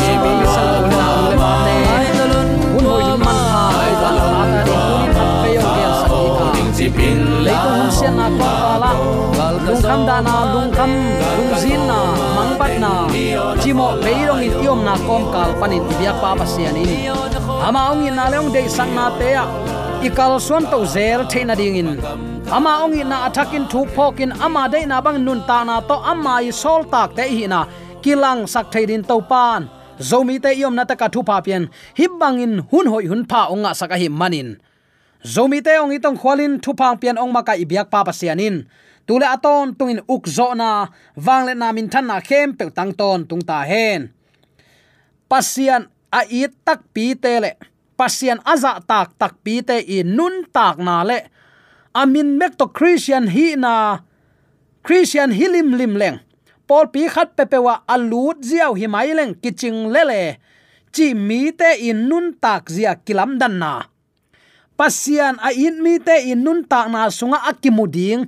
Gi 0.00 0.12
bon 0.22 0.38
mal 0.44 0.80
kwa 0.92 1.08
ma 1.40 1.52
ai 1.96 2.08
da 2.16 2.24
lun 2.32 2.48
hun 2.72 2.84
hoi 2.84 3.02
lin 3.08 3.20
man 3.24 3.40
ha 3.52 3.64
ai 3.80 3.92
la 4.02 4.12
ta 5.16 5.28
yo. 5.56 5.64
Gel 5.76 5.92
sa 6.00 6.06
ni 6.12 6.28
ka 6.38 6.46
ding 6.54 6.70
chi 6.76 6.86
pin 6.96 7.18
le 7.44 7.52
la 7.52 7.62
to 7.64 7.70
hun 7.72 7.90
sian 7.96 8.14
na 8.20 8.26
ka 8.40 8.52
la 8.82 8.92
lung 9.64 9.80
kham 9.82 10.00
da 10.08 10.16
na 10.26 10.36
lung 10.52 10.70
kham 10.76 10.90
lung 11.36 11.52
zin 11.62 11.80
na 11.88 11.98
mang 12.36 12.52
pat 12.60 12.72
na. 12.84 12.92
Chimo 13.62 13.88
pe 14.04 14.12
rong 14.28 14.42
in 14.44 14.52
iom 14.64 14.80
na 14.84 14.94
kom 15.06 15.22
kal 15.32 15.50
panin 15.60 15.82
biak 15.98 16.16
pa 16.20 16.36
pa 16.38 16.44
sian 16.44 16.76
in. 16.76 16.88
Ama 17.66 17.80
ong 17.92 18.04
in 18.08 18.14
na 18.18 18.24
leong 18.32 18.52
de 18.52 18.62
sang 18.68 18.92
na 18.96 19.04
te 19.20 19.30
ikal 20.00 20.40
suan 20.40 20.64
to 20.72 20.84
zel 20.88 21.28
theina 21.28 21.54
ding 21.56 21.76
in. 21.76 22.00
Ama 22.48 22.84
ong 22.84 22.96
na 23.04 23.28
athakin 23.28 23.68
thu 23.68 23.84
phokin, 23.94 24.32
ama 24.40 24.64
de 24.72 24.86
na 24.88 25.00
bang 25.04 25.20
nun 25.20 25.44
ta 25.48 25.64
na 25.64 25.80
to, 25.80 25.96
ama 26.12 26.40
i 26.40 26.50
sol 26.50 26.82
tak 26.88 27.14
te 27.16 27.24
hi 27.28 27.46
na. 27.46 27.68
Kilang 28.00 28.48
sak 28.48 28.72
theidin 28.72 29.04
to 29.04 29.20
pan. 29.20 29.68
Zomi 30.00 30.40
te 30.40 30.56
yom 30.56 30.74
na 30.74 30.88
ta 30.88 30.96
ka 30.96 31.12
thu 31.12 31.20
pa 31.20 31.44
pian. 31.44 31.68
Hib 31.98 32.16
bangin 32.16 32.64
hun 32.72 32.86
hoi 32.88 33.04
hun 33.10 33.28
pha 33.28 33.52
onga 33.52 33.76
saka 33.76 34.00
hi 34.00 34.08
manin. 34.08 34.56
Zomi 35.20 35.60
te 35.60 35.76
ong 35.76 35.92
itong 35.92 36.16
khwalin 36.16 36.56
thu 36.64 36.72
phang 36.72 36.96
pian 36.96 37.20
ong 37.20 37.32
maka 37.36 37.52
ibyak 37.60 37.92
pa 37.92 38.00
pa 38.00 38.12
sianin. 38.12 38.64
Tule 39.04 39.28
aton 39.28 39.76
tungin 39.76 40.00
uk 40.08 40.24
zo 40.24 40.56
na 40.56 40.88
wangle 41.26 41.52
na 41.52 41.68
min 41.76 41.92
than 41.92 42.08
na 42.08 42.16
khem 42.24 42.56
pe 42.56 42.72
tang 42.72 42.96
ton 42.96 43.28
tung 43.28 43.44
ta 43.44 43.60
hen. 43.68 44.08
Pasian 45.28 45.92
a 46.08 46.24
i 46.24 46.48
tak 46.64 46.80
pi 46.94 47.12
te 47.12 47.36
le 47.44 47.52
pasian 48.00 48.40
aza 48.48 48.80
tak 48.80 49.12
tak 49.20 49.36
pi 49.44 49.60
te 49.60 49.76
i 49.76 50.00
nun 50.00 50.48
tak 50.48 50.80
na 50.80 51.04
le. 51.04 51.20
Amin 51.92 52.40
mek 52.40 52.56
to 52.56 52.64
christian 52.72 53.28
hi 53.28 53.60
na 53.60 54.00
christian 54.80 55.28
hilim 55.28 55.76
lim 55.76 56.00
leng. 56.00 56.16
Pol 56.64 56.88
pi 56.88 57.04
khat 57.12 57.36
pe 57.36 57.44
pe 57.44 57.60
wa 57.60 57.84
alut 57.84 58.40
ziaw 58.40 58.72
hi 58.72 58.88
mai 58.88 59.12
leng 59.12 59.36
kiching 59.36 59.92
le 59.92 60.02
le. 60.08 60.22
Chi 60.88 61.12
mi 61.12 61.52
te 61.52 61.76
in 61.92 62.08
nun 62.08 62.32
tak 62.40 62.72
zia 62.72 62.96
kilam 62.96 63.36
dan 63.36 63.60
na. 63.60 63.84
Pasian 64.80 65.36
a 65.44 65.52
in 65.52 65.84
mi 65.84 66.00
te 66.00 66.32
in 66.32 66.40
nun 66.40 66.64
tak 66.64 66.88
na 66.88 67.12
sunga 67.12 67.44
akimuding 67.52 68.24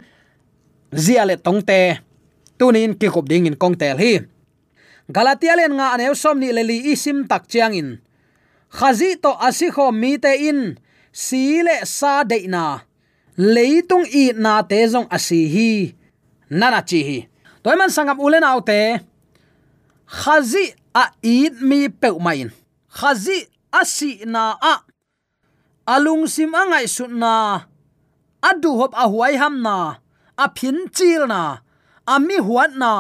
zia 0.93 1.25
le 1.25 1.41
tong 1.41 1.65
te. 1.65 1.97
Tunin 2.61 2.93
ki 2.93 3.09
khop 3.09 3.25
ding 3.25 3.49
in 3.49 3.57
kong 3.57 3.81
tel 3.81 3.97
hi. 3.97 4.21
Galatia 5.09 5.57
len 5.57 5.81
nga 5.81 5.97
anew 5.97 6.13
som 6.13 6.37
ni 6.37 6.53
le 6.53 6.61
li 6.61 6.93
isim 6.93 7.25
tak 7.25 7.49
chiang 7.49 7.73
in 7.73 7.99
khazi 8.79 9.11
to 9.23 9.31
asikho 9.47 9.93
mi 10.01 10.17
te 10.25 10.33
in 10.49 10.61
si 11.13 11.63
le 11.67 11.77
sa 11.85 12.25
de 12.25 12.39
na. 12.55 12.65
Leitung 13.37 14.07
i 14.09 14.33
na 14.45 14.63
te 14.71 14.79
zong 14.93 15.09
asi 15.17 15.41
hi. 15.55 15.71
Nana 16.51 16.81
chi 16.89 17.01
hi. 17.09 17.19
Toy 17.63 17.77
man 17.77 17.93
sangam 17.95 18.19
ulen 18.25 18.45
autte 18.51 18.81
khazi 20.19 20.65
a 21.03 21.05
id 21.23 21.55
mi 21.69 21.89
pe 22.01 22.09
main 22.25 22.49
khazi 22.97 23.39
asi 23.81 24.11
na 24.35 24.45
a. 24.73 24.75
Alung 25.95 26.25
sim 26.35 26.53
angai 26.61 26.87
su 26.89 27.05
na. 27.23 27.35
Adu 28.49 28.71
hop 28.81 28.93
a 29.03 29.05
huai 29.13 29.35
ham 29.41 29.63
na. 29.67 29.77
A 30.37 30.47
phin 30.57 30.79
chil 30.97 31.27
na. 31.33 31.41
Ami 32.15 32.37
huat 32.47 32.73
na 32.83 32.93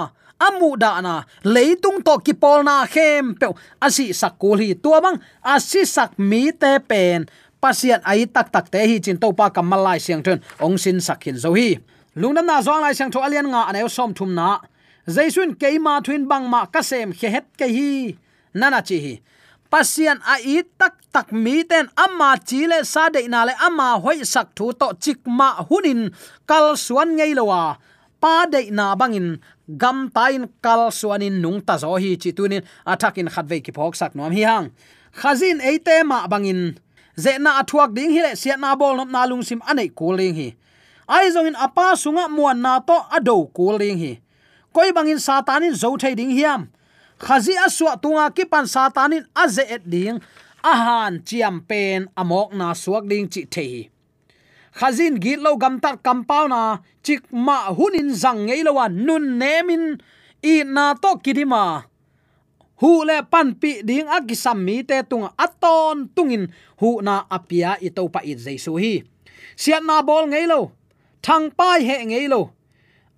amu 0.47 0.71
da 0.83 1.01
na 1.07 1.15
leitung 1.55 1.99
to 2.07 2.15
ki 2.25 2.35
pol 2.43 2.61
na 2.69 2.87
khem 2.95 3.35
pe 3.41 3.47
asi 3.87 4.07
sakul 4.21 4.59
hi 4.63 4.75
tua 4.83 4.99
bang 5.05 5.17
asi 5.55 5.83
sak 5.95 6.19
mi 6.19 6.43
te 6.61 6.73
pen 6.91 7.27
pasian 7.63 8.01
ai 8.03 8.27
tak 8.27 8.51
tak 8.55 8.67
te 8.73 8.83
hi 8.91 8.97
chin 9.05 9.19
to 9.23 9.29
pa 9.39 9.47
kamal 9.55 9.83
lai 9.87 9.99
siang 10.03 10.23
thun 10.27 10.39
ong 10.65 10.77
sin 10.83 10.99
sakhin 11.07 11.37
zo 11.39 11.51
hi 11.59 11.79
lungnam 12.21 12.47
na 12.47 12.59
zong 12.67 12.83
lai 12.83 12.95
siang 12.99 13.11
tho 13.15 13.23
alian 13.27 13.47
nga 13.53 13.71
anew 13.71 13.89
som 13.97 14.11
thum 14.17 14.31
na 14.39 14.49
jaisun 15.07 15.55
keima 15.61 16.03
thuin 16.05 16.27
bang 16.31 16.47
ma 16.53 16.61
kasem 16.75 17.09
khe 17.19 17.29
het 17.35 17.47
ke 17.59 17.67
hi 17.77 17.91
nana 18.59 18.81
chi 18.89 18.99
hi 19.05 19.15
pasian 19.73 20.19
a 20.33 20.35
i 20.55 20.61
tak 20.81 20.95
tak 21.15 21.29
mi 21.33 21.57
ten 21.71 21.87
amma 22.05 22.31
chi 22.49 22.61
le 22.71 22.79
sa 22.93 23.09
de 23.15 23.21
na 23.33 23.41
le 23.49 23.55
amma 23.67 23.89
hoi 24.05 24.19
sak 24.35 24.49
thu 24.57 24.67
to 24.81 24.89
chik 25.05 25.21
ma 25.39 25.49
hunin 25.69 26.01
kal 26.51 26.67
suan 26.85 27.09
ngei 27.17 27.33
lowa 27.39 27.61
à. 27.71 27.79
pa 28.23 28.47
de 28.53 28.61
na 28.79 28.85
bangin 29.01 29.29
gam 29.79 30.11
tain 30.15 30.49
kal 30.63 30.91
suanin 30.91 31.41
nung 31.41 31.61
ta 31.61 31.77
zo 31.77 31.95
hi 31.97 32.17
chi 32.17 32.31
tunin 32.33 32.63
athakin 32.87 33.29
khatve 33.29 33.57
ki 33.65 33.73
phok 33.73 33.95
sak 33.97 34.15
nom 34.15 34.33
hi 34.33 34.43
hang. 34.43 34.71
Khazin 35.21 35.61
eite 35.61 36.05
ma 36.05 36.27
bangin. 36.27 36.79
Ze 37.17 37.39
na 37.39 37.61
athuak 37.63 37.95
ding 37.95 38.11
hi 38.11 38.21
le 38.27 38.37
sia 38.37 38.57
na 38.57 38.75
bol 38.75 38.97
nop 38.97 39.09
na 39.09 39.25
lung 39.27 39.43
sim 39.43 39.61
anei 39.71 39.91
kuling 39.91 40.35
hi. 40.35 40.49
Ai 41.09 41.31
zong 41.35 41.49
in 41.51 41.57
apa 41.57 41.93
sunga 42.03 42.25
muan 42.29 42.59
na 42.65 42.81
to 42.81 42.97
ado 43.17 43.47
kuling 43.57 43.99
hi. 44.03 44.13
Koi 44.75 44.91
bangin 44.97 45.21
satanin 45.21 45.75
zo 45.75 45.97
thei 45.97 46.15
ding 46.15 46.33
hiam. 46.33 46.69
Khazi 47.19 47.55
aswa 47.67 48.01
tunga 48.03 48.31
ki 48.37 48.45
pan 48.45 48.65
satanin 48.65 49.25
aze 49.37 49.65
et 49.69 49.85
ding. 49.89 50.21
Ahan 50.65 51.23
chiam 51.27 51.61
pen 51.69 52.09
amok 52.17 52.55
na 52.55 52.73
suak 52.73 53.05
ding 53.09 53.29
chi 53.29 53.45
thei 53.55 53.92
khazin 54.79 55.15
gi 55.23 55.37
lo 55.45 55.57
gam 55.63 55.81
tat 55.83 55.97
compound 56.07 56.51
na, 56.55 56.63
chik 57.05 57.23
ma 57.47 57.57
hunin 57.77 58.09
zang 58.23 58.41
ngei 58.47 58.63
lo 58.67 58.73
wan 58.79 58.93
nun 59.07 59.25
nemin 59.41 59.85
i 60.43 60.55
na 60.65 60.95
to 61.03 61.11
kidima. 61.25 61.85
Hu 62.81 63.05
le 63.09 63.23
pan 63.23 63.55
pi 63.61 63.71
ding 63.89 64.09
agisam 64.17 64.59
mi 64.67 64.83
te 64.83 64.97
tung 65.11 65.29
aton 65.45 66.11
tungin 66.15 66.45
hu 66.81 66.99
na 67.07 67.15
apia 67.37 67.79
i 67.87 67.89
to 67.97 68.09
pa 68.15 68.21
i 68.25 68.35
jesu 68.35 68.75
hi. 68.83 68.95
Siat 69.63 69.83
na 69.85 70.03
bol 70.03 70.27
ngei 70.33 70.47
lo, 70.53 70.73
thang 71.23 71.47
pai 71.59 71.85
he 71.87 71.97
ngei 72.11 72.27
lo. 72.33 72.51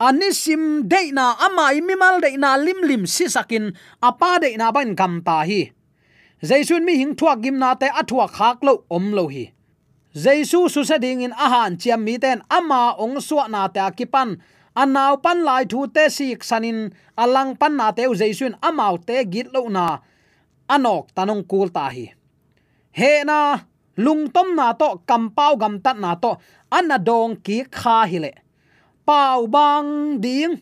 Anisim 0.07 0.85
deina 0.91 1.39
amai 1.47 1.79
mimal 1.81 2.19
deina 2.21 2.59
lim 2.59 2.83
lim 2.83 3.03
si 3.07 3.25
sakin, 3.31 3.73
apa 4.03 4.43
deina 4.43 4.75
ban 4.75 4.93
gam 4.99 5.23
ta 5.23 5.47
hi. 5.49 5.71
Jaisun 6.43 6.85
mi 6.85 6.99
hing 7.01 7.15
thuak 7.17 7.41
gim 7.41 7.57
na 7.63 7.73
te 7.79 7.89
athuak 7.89 8.35
khak 8.37 8.59
lo 8.67 8.85
om 8.91 9.15
lo 9.17 9.31
hi 9.33 9.54
jesu 10.15 10.69
su 10.71 10.85
sa 10.87 10.97
ding 10.99 11.27
in 11.27 11.35
ahan 11.35 11.75
chiam 11.77 12.01
mi 12.07 12.15
ten 12.19 12.39
ama 12.49 12.95
ong 13.03 13.19
suwa 13.19 13.51
na 13.51 13.67
ta 13.69 13.91
kipan 13.91 14.39
anaw 14.75 15.19
pan 15.25 15.43
lai 15.47 15.65
thu 15.71 15.87
te 15.95 16.05
sik 16.17 16.41
sanin 16.49 16.79
alang 17.23 17.59
pan 17.61 17.75
na 17.79 17.91
te 17.97 18.03
jaisun 18.21 18.55
amau 18.69 18.95
te 19.07 19.17
git 19.33 19.49
lo 19.55 19.69
na. 19.69 19.87
Anok 20.75 21.13
tanong 21.17 21.45
kul 21.51 21.69
ta 21.77 21.91
hi. 21.95 22.07
He 22.99 23.13
na 23.29 23.59
lungtom 24.05 24.49
na 24.59 24.73
to 24.81 24.89
kampau 25.09 25.53
gam 25.61 25.75
tat 25.85 25.99
na 25.99 26.15
to 26.15 26.33
anadong 26.71 27.35
ki 27.45 27.57
kha 27.71 27.99
hi 28.11 28.19
le 28.25 28.33
pau 29.07 29.47
bang 29.47 30.21
ding. 30.21 30.55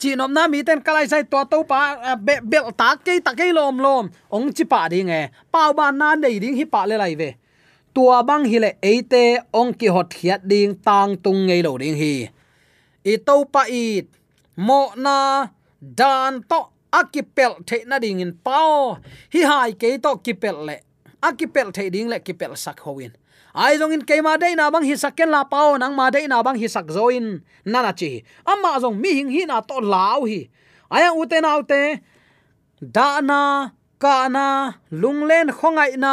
Chỉ 0.00 0.16
nom 0.16 0.32
na 0.32 0.48
mi 0.48 0.62
ten 0.62 0.80
kalai 0.80 1.06
sai 1.08 1.22
to 1.22 1.44
to 1.50 1.62
pa 1.68 1.96
à, 2.00 2.16
bel 2.50 2.64
ta 2.76 2.96
ke 3.04 3.20
ta 3.24 3.34
ke 3.36 3.52
lom 3.52 3.78
lom 3.84 4.08
ong 4.32 4.48
chi 4.56 4.64
pa 4.64 4.88
ding 4.88 5.10
e 5.12 5.28
pau 5.52 5.72
ban 5.72 5.98
na 5.98 6.14
nei 6.16 6.40
ding 6.40 6.56
hi 6.56 6.64
pa 6.64 6.86
le 6.88 6.96
lai 6.96 7.14
ve 7.20 7.34
tua 8.00 8.24
bang 8.24 8.48
hi 8.48 8.58
le 8.64 8.70
eite 8.80 9.24
ong 9.52 9.76
ki 9.76 9.88
hot 9.92 10.16
hiat 10.16 10.40
ding 10.48 10.72
tang 10.86 11.20
tung 11.24 11.40
ngei 11.46 11.60
lo 11.66 11.76
ding 11.76 11.96
hi. 12.00 12.32
I 13.12 13.14
to 13.26 13.44
pa 13.52 13.62
i 13.68 14.00
mo 14.56 14.80
na 15.04 15.16
dan 16.00 16.40
to 16.48 16.60
akipel 16.88 17.60
the 17.68 17.84
na 17.84 18.00
ding 18.00 18.24
in 18.24 18.32
pao. 18.46 18.96
Hi 19.32 19.40
hai 19.50 19.70
ke 19.80 20.00
to 20.04 20.16
kipel 20.24 20.56
le 20.68 20.76
akipel 21.28 21.68
the 21.76 21.84
ding 21.92 22.08
le 22.08 22.18
kipel 22.24 22.56
sak 22.56 22.80
hoin 22.80 23.12
ai 23.52 23.76
jong 23.76 23.92
in 23.92 24.02
keima 24.08 24.40
dei 24.40 24.54
na 24.56 24.72
bang 24.72 24.86
hi 24.88 24.96
sakken 24.96 25.28
la 25.28 25.44
pao, 25.44 25.76
nang 25.76 25.92
ma 25.98 26.08
dei 26.08 26.24
na 26.26 26.40
bang 26.42 26.56
hi 26.56 26.68
sak 26.76 26.88
zoin 26.96 27.26
nana 27.72 27.92
chi 28.00 28.24
amma 28.48 28.80
jong 28.80 28.96
mi 29.02 29.10
hing 29.18 29.30
hi 29.36 29.44
na 29.44 29.60
to 29.60 29.76
lao 29.92 30.24
hi. 30.24 30.48
Aya 30.88 31.12
ute 31.20 31.36
na 31.44 31.50
ute 31.60 32.00
da 32.80 33.20
na 33.20 33.40
ka 34.02 34.28
na 34.32 34.46
lunglen 34.88 35.52
khongai 35.52 36.00
na 36.00 36.12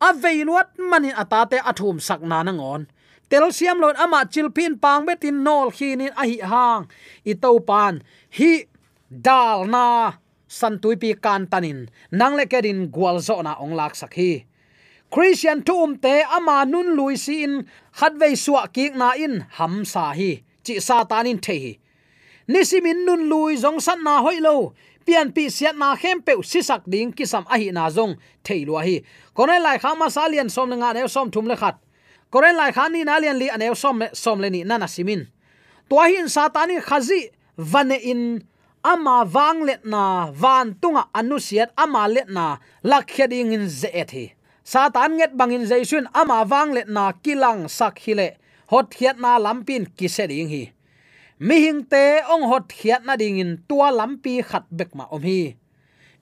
aveiluat 0.00 0.78
manin 0.78 1.14
atate 1.14 1.58
athum 1.64 1.98
sakna 1.98 2.44
na 2.44 2.52
ngon. 2.52 2.86
Tel 3.30 3.52
siam 3.52 3.78
lon 3.80 3.96
ama 3.96 4.24
chilpin 4.24 4.80
pang 4.80 5.06
betin 5.06 5.42
nol 5.44 5.70
khinin 5.70 6.12
a 6.16 6.24
hi 6.24 6.38
hang. 6.42 6.82
I 7.24 7.32
to 7.34 7.60
pan, 7.60 8.02
hi, 8.30 8.64
dal 9.10 9.66
na 9.66 10.12
santui 10.48 10.96
pi 11.00 11.12
kan 11.14 11.46
tanin 11.46 11.88
nang 12.10 12.34
le 12.36 12.44
kedin 12.46 12.88
gwal 12.94 13.20
zo 13.20 13.42
na 13.42 13.52
ong 13.60 13.76
lak 13.76 13.92
sakhi 13.92 14.48
christian 15.10 15.62
tum 15.62 15.96
te 15.96 16.22
ama 16.36 16.64
nun 16.64 16.96
lui 16.96 17.16
si 17.16 17.44
in 17.44 17.66
khatwei 17.98 18.36
suwa 18.36 18.68
kik 18.72 18.94
na 18.94 19.12
in, 19.16 19.44
ham 19.56 19.84
sa 19.84 20.12
hi. 20.12 20.44
Chi 20.64 20.74
satanin 20.84 21.40
the 21.40 21.56
hi. 21.58 21.78
Nisimin 22.48 23.04
nun 23.06 23.28
lui 23.28 23.56
zong 23.56 23.80
san 23.80 24.04
na 24.04 24.22
hoilo 24.22 24.74
pian 25.08 25.32
pi 25.32 25.48
siat 25.48 25.72
na 25.80 25.96
khem 25.96 26.20
pe 26.20 26.36
sisak 26.44 26.84
ding 26.84 27.16
ki 27.16 27.24
sam 27.24 27.48
ahi 27.48 27.72
na 27.72 27.88
zong 27.88 28.20
theilo 28.44 28.76
hi 28.84 29.00
konai 29.32 29.56
lai 29.56 29.80
khama 29.80 30.12
salian 30.12 30.52
som 30.52 30.68
nga 30.68 30.92
ne 30.92 31.08
som 31.08 31.32
thum 31.32 31.48
le 31.48 31.56
khat. 31.56 31.80
Koren 32.28 32.56
lai 32.60 32.70
kha 32.76 32.92
ni 32.92 33.08
na 33.08 33.16
lian 33.16 33.40
li 33.40 33.48
anew 33.48 33.72
som 33.72 34.04
som 34.12 34.36
le 34.36 34.52
ni 34.52 34.60
nana 34.68 34.84
simin. 34.84 35.24
To 35.88 35.96
hin 36.04 36.28
satani 36.28 36.76
khazi 36.84 37.32
vane 37.56 37.96
in 38.12 38.44
ama 38.84 39.24
wang 39.24 39.64
let 39.64 39.82
na 39.88 40.28
van 40.30 40.76
tunga 40.76 41.08
anusiat 41.16 41.72
ama 41.76 42.04
let 42.04 42.28
na 42.28 42.60
lakhyading 42.84 43.56
in 43.56 43.64
ze 43.68 43.88
ethi 43.88 44.36
satan 44.64 45.16
nget 45.16 45.32
bangin 45.32 45.64
jaisun 45.64 46.04
ama 46.12 46.44
wang 46.44 46.76
let 46.76 46.88
na 46.88 47.12
kilang 47.24 47.64
sak 47.68 47.96
hile 48.04 48.36
hot 48.68 48.92
hiat 48.92 49.16
na 49.16 49.40
lampin 49.40 49.88
kiseding 49.96 50.52
hi 50.52 50.64
mi 51.38 51.62
hing 51.62 51.86
te, 51.86 52.22
ong 52.26 52.46
hot 52.50 52.66
khiat 52.74 53.06
na 53.06 53.14
ding 53.14 53.38
in 53.38 53.62
tua 53.70 53.94
lampi 53.94 54.42
khat 54.42 54.66
bek 54.70 54.90
ma 54.98 55.06
om 55.14 55.22
hi. 55.22 55.54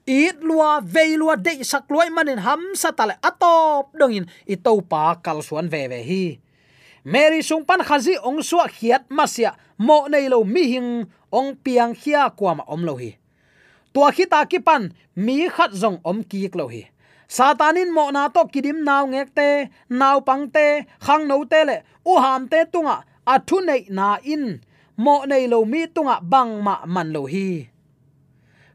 It 0.07 0.39
lua, 0.39 0.79
vei 0.79 1.17
lua 1.17 1.35
de 1.35 1.63
sak 1.67 1.89
loi 1.91 2.07
manin 2.13 2.39
ham 2.39 2.61
satale 2.77 3.17
atop 3.19 3.91
dongin 3.97 4.29
i 4.47 4.55
to 4.55 4.79
pa 4.81 5.17
kal 5.19 5.41
suan 5.43 5.67
ve 5.73 5.87
ve 5.91 5.99
hi. 6.05 6.23
Mary 7.03 7.41
sung 7.41 7.65
pan 7.65 7.81
khazi 7.83 8.15
ong 8.23 8.39
suwa 8.39 8.69
khiat 8.69 9.09
masia 9.09 9.51
mo 9.77 10.07
nei 10.07 10.29
lo 10.29 10.43
mi 10.43 10.63
hing 10.73 11.09
ong 11.31 11.55
piang 11.63 11.97
khia 11.97 12.29
kwama 12.37 12.63
om 12.67 12.85
lo 12.87 12.95
hi. 12.95 13.17
Tua 13.93 14.11
khi 14.11 14.25
ta 14.29 14.45
ki 14.45 14.59
pan, 14.59 14.93
mi 15.15 15.49
khat 15.49 15.71
zong 15.73 15.99
om 16.03 16.23
ki 16.23 16.47
lo 16.53 16.67
hi. 16.69 16.85
Satanin 17.27 17.91
mo 17.91 18.07
na 18.11 18.29
to 18.29 18.47
kidim 18.47 18.85
naw 18.87 19.03
ngek 19.11 19.29
te, 19.35 19.67
naw 19.89 20.21
pang 20.21 20.47
te, 20.47 20.85
khang 21.03 21.27
no 21.27 21.43
te 21.43 21.65
le, 21.67 21.83
u 22.05 22.15
ham 22.15 22.47
te 22.47 22.63
tunga 22.71 23.03
athu 23.25 23.59
nei 23.65 23.83
na 23.89 24.15
in 24.23 24.61
mo 24.97 25.25
nei 25.29 25.45
lo 25.47 25.61
mi 25.65 25.85
tunga 25.87 26.17
bang 26.21 26.61
ma 26.65 26.85
man 26.85 27.13
lo 27.13 27.25
hi. 27.25 27.69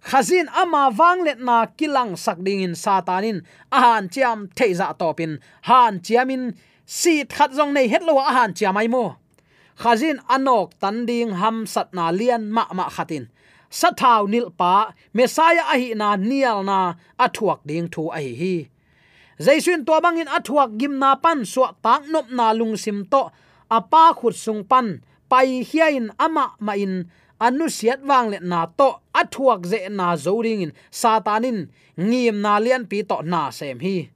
Khazin 0.03 0.51
ama 0.51 0.91
wanglet 0.91 1.39
na 1.39 1.67
kilang 1.79 2.19
sakding 2.19 2.63
in 2.67 2.75
satanin, 2.75 3.47
ahan 3.71 4.11
chiam 4.11 4.51
theiza 4.51 4.91
topin, 4.99 5.39
han 5.63 6.03
chiamin 6.03 6.55
si 6.87 7.23
khat 7.25 7.55
jong 7.55 7.73
nei 7.75 7.87
hetlo 7.87 8.19
ahan 8.19 8.51
chiamai 8.55 8.91
mo. 8.91 9.19
Khazin 9.79 10.19
anok 10.27 10.75
tanding 10.83 11.39
ham 11.39 11.67
sat 11.67 11.95
na 11.95 12.11
lian 12.11 12.51
ma 12.51 12.67
ma 12.75 12.87
khatin. 12.91 13.31
Sathau 13.71 14.29
nil 14.29 14.51
pa, 14.51 14.93
mesaya 15.15 15.65
ahi 15.75 15.95
na 15.95 16.17
nial 16.17 16.61
na 16.67 16.95
athuak 17.19 17.65
ding 17.65 17.89
thu 17.89 18.13
ahi 18.13 18.33
hi. 18.41 18.57
Zaisun 19.41 19.87
to 19.87 19.95
bangin 20.05 20.29
athuak 20.29 20.77
gim 20.79 20.99
na 20.99 21.17
pan 21.17 21.47
so 21.47 21.65
tak 21.83 22.05
nop 22.13 22.27
na 22.31 22.53
lung 22.53 22.77
sim 22.77 23.07
to, 23.07 23.33
apa 23.71 24.13
khut 24.19 24.35
sung 24.37 24.63
pan 24.63 25.01
pai 25.33 25.65
hiain 25.65 26.13
ama 26.21 26.53
ma 26.61 26.77
in, 26.77 27.09
anu 27.41 27.65
siat 27.73 28.05
wang 28.05 28.29
le 28.33 28.39
na 28.45 28.69
to, 28.69 29.01
athuak 29.17 29.65
ze 29.65 29.89
na 29.89 30.13
zoring 30.25 30.61
in 30.69 30.73
satanin 30.93 31.73
ngim 31.97 32.37
na 32.45 32.61
lian 32.61 32.85
pi 32.85 33.01
to 33.01 33.17
na 33.25 33.49
sem 33.49 33.81
hi. 33.81 34.13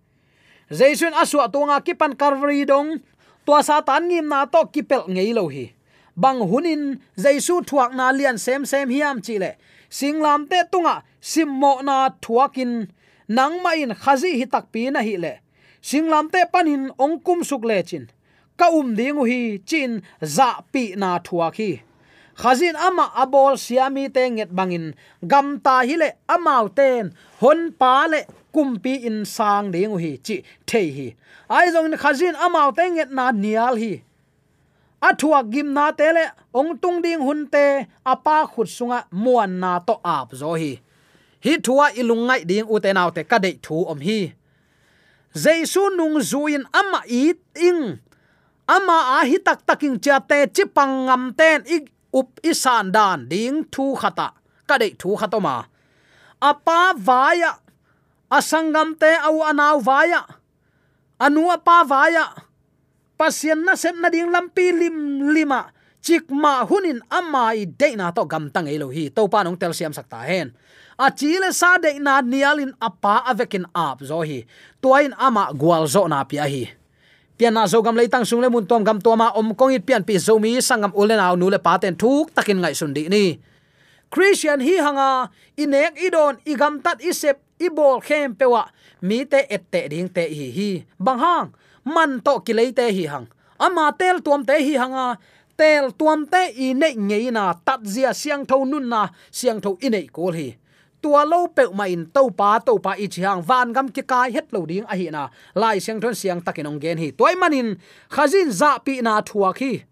Jaisun 0.69 1.17
aswa 1.17 1.49
tonga 1.49 1.81
kipan 1.81 2.13
karvari 2.21 2.69
dong 2.69 3.01
to 3.47 3.53
satan 3.65 4.13
ngim 4.13 4.29
na 4.29 4.45
to 4.45 4.61
kipel 4.69 5.09
ngei 5.09 5.33
lo 5.33 5.49
hi. 5.49 5.73
Bang 6.17 6.45
hunin 6.51 7.01
jaisu 7.17 7.65
thuak 7.65 7.97
na 7.97 8.13
lian 8.13 8.37
sem 8.37 8.69
sem 8.69 8.89
hiam 8.93 9.25
chi 9.25 9.41
le. 9.41 9.57
Singlam 9.89 10.45
te 10.51 10.69
tunga 10.73 11.01
simmo 11.21 11.81
na 11.81 12.11
thuakin 12.21 12.93
nang 13.29 13.63
ma 13.65 13.73
in 13.73 13.97
khazi 14.03 14.37
hi 14.37 14.45
tak 14.45 14.69
pi 14.73 14.91
na 14.93 15.01
hi 15.01 15.17
le. 15.17 15.33
Singlam 15.81 16.29
te 16.29 16.45
panin 16.53 16.93
ongkum 16.99 17.41
suk 17.41 17.65
le 17.65 17.81
chin 17.89 18.05
ka 18.57 18.67
um 18.79 18.95
ding 18.99 19.19
hi 19.31 19.59
chin 19.69 20.03
za 20.21 20.49
pi 20.73 20.95
na 20.97 21.19
thua 21.19 21.51
khi. 21.51 21.81
Khazin 22.37 22.77
ama 22.77 23.05
abol 23.23 23.57
siami 23.57 24.13
te 24.13 24.23
nget 24.31 24.51
bangin, 24.57 24.93
gam 25.31 25.61
ta 25.65 25.81
hi 25.89 25.97
le 25.97 26.09
amau 26.29 26.69
ten, 26.69 27.13
hon 27.41 27.73
pa 27.81 28.07
le 28.13 28.21
kumpi 28.55 28.95
in 29.09 29.25
sang 29.25 29.73
ding 29.73 29.99
hi 30.03 30.19
chi 30.27 30.37
the 30.67 30.81
hi. 30.97 31.09
Ai 31.49 31.67
zong 31.73 31.97
khazin 32.03 32.35
amau 32.35 32.69
te 32.77 32.85
nget 32.91 33.11
na 33.11 33.31
nial 33.33 33.77
hi. 33.83 34.03
Athua 35.01 35.41
gim 35.53 35.73
na 35.73 35.93
te 35.93 36.13
le 36.13 36.25
ong 36.53 36.77
tung 36.83 37.03
ding 37.05 37.21
hun 37.21 37.47
te 37.47 37.87
apa 38.05 38.47
khut 38.53 38.69
sunga 38.77 38.99
muan 39.11 39.61
na 39.61 39.79
to 39.79 39.95
ap 40.05 40.29
zo 40.41 40.53
hi. 40.61 40.73
Hi 41.45 41.53
thua 41.65 41.87
ilungai 42.01 42.45
ding 42.51 42.69
u 42.69 42.81
te 42.85 42.93
naw 42.93 43.11
te 43.17 43.23
ka 43.31 43.39
dei 43.39 43.57
thu 43.65 43.85
om 43.93 44.01
hi. 44.01 44.33
Jaisu 45.43 45.83
nung 45.97 46.17
zuin 46.31 46.65
ama 46.73 47.01
it 47.07 47.39
ing 47.55 47.99
ama 48.67 49.19
a 49.19 49.27
hi 49.27 49.39
tak 49.39 49.67
taking 49.67 49.99
cha 50.03 50.19
te 50.19 50.47
chi 50.55 50.65
pangam 50.67 51.35
ten 51.39 51.63
i 51.67 51.79
up 52.13 52.29
isan 52.43 52.93
dan 52.93 53.29
ding 53.31 53.65
thu 53.73 53.95
khata. 53.95 54.29
Ka 54.67 54.75
dei 54.79 54.93
thu 54.99 55.17
khatoma 55.17 55.67
apa 56.41 56.93
vaya? 56.97 57.57
Asangam 58.29 58.99
te 58.99 59.09
au 59.23 59.41
anau 59.47 59.81
vaya? 59.81 60.27
Anu 61.17 61.49
apa 61.49 61.87
vaya? 61.87 62.27
Pasien 63.17 63.65
na 63.65 63.73
sem 63.79 63.97
na 63.97 64.13
ding 64.13 64.29
lampi 64.29 64.75
lim 64.75 65.31
lima. 65.33 65.73
Chik 66.05 66.29
ma 66.31 66.63
hunin 66.63 67.01
amai 67.11 67.67
de 67.67 67.97
na 67.97 68.13
to 68.13 68.29
gam 68.29 68.53
tang 68.53 68.69
elo 68.69 68.93
hi. 68.93 69.09
To 69.11 69.27
pa 69.27 69.43
nong 69.43 69.57
tel 69.57 69.73
siam 69.73 69.97
sakta 69.97 70.23
hen. 70.23 70.53
A 71.01 71.09
chile 71.11 71.53
sa 71.53 71.81
de 71.81 71.97
na 71.99 72.21
nialin 72.21 72.77
apa 72.77 73.25
avekin 73.25 73.65
ap 73.73 74.05
zo 74.05 74.21
hi. 74.21 74.45
Tuain 74.83 75.17
ama 75.17 75.49
gwal 75.57 75.89
zo 75.89 76.05
na 76.07 76.23
pia 76.29 76.45
hi 76.45 76.76
pian 77.37 77.53
na 77.53 77.69
zo 77.69 77.85
gam 77.85 77.97
leitang 77.97 78.25
sung 78.25 78.41
le 78.41 78.49
mun 78.49 78.65
tom 78.65 78.81
gam 78.81 78.97
toma 78.97 79.29
om 79.37 79.53
kong 79.53 79.77
it 79.77 79.85
pian 79.85 80.01
pi 80.01 80.17
zo 80.17 80.41
mi 80.41 80.57
sangam 80.65 80.93
ulen 80.97 81.21
aw 81.21 81.37
nu 81.37 81.53
le 81.53 81.61
paten 81.61 81.93
thuk 81.93 82.33
takin 82.33 82.61
ngai 82.65 82.73
sun 82.73 82.97
di 82.97 83.09
ni. 83.13 83.37
Christian 84.09 84.61
hi 84.65 84.81
hanga, 84.81 85.29
inek 85.61 86.01
idon 86.01 86.41
igam 86.49 86.81
tat 86.81 87.03
isep 87.05 87.37
ibol 87.61 88.01
khem 88.01 88.33
pewa 88.33 88.65
mi 89.03 89.29
te 89.29 89.45
ette 89.51 89.89
ding 89.93 90.09
te 90.09 90.25
hi 90.25 90.49
hi. 90.57 90.71
Bang 90.97 91.21
hang, 91.21 91.49
man 91.85 92.21
to 92.25 92.41
ki 92.41 92.53
te 92.73 92.87
hi 92.89 93.05
hang. 93.13 93.27
Ama 93.61 93.93
tel 93.99 94.21
tuam 94.25 94.45
te 94.45 94.57
hi 94.57 94.77
hanga, 94.77 95.17
tel 95.57 95.93
tuam 95.93 96.25
te 96.25 96.53
i 96.57 96.73
nei 96.73 96.95
ngei 96.97 97.33
na 97.33 97.53
tat 97.53 97.81
zia 97.85 98.13
siang 98.13 98.45
tho 98.47 98.65
nun 98.65 98.89
na, 98.89 99.09
siang 99.31 99.61
tho 99.61 99.77
i 99.81 99.89
nei 99.89 100.07
kol 100.09 100.33
hi 100.33 100.57
tua 101.03 101.25
lo 101.25 101.47
pe 101.49 101.65
ma 101.75 101.85
in 101.85 102.07
to 102.15 102.31
pa 102.31 102.59
to 102.59 102.79
pa 102.79 102.93
i 102.99 103.07
chiang. 103.09 103.43
Van 103.43 103.73
gam 103.73 103.89
ki 103.89 104.03
kai 104.03 104.31
het 104.31 104.53
lo 104.53 104.67
ding 104.67 104.87
a 104.89 104.95
hi 104.97 105.09
na. 105.11 105.29
Lai 105.55 105.79
siang 105.79 106.01
thon 106.01 106.15
siang 106.15 106.41
takin 106.41 106.67
ong 106.67 106.81
gen 106.81 106.99
hi. 106.99 107.11
Toy 107.11 107.35
manin 107.35 107.77
khazin 108.11 108.51
za 108.51 108.79
pi 108.79 109.01
na 109.03 109.21
thua 109.21 109.53
khi. 109.53 109.85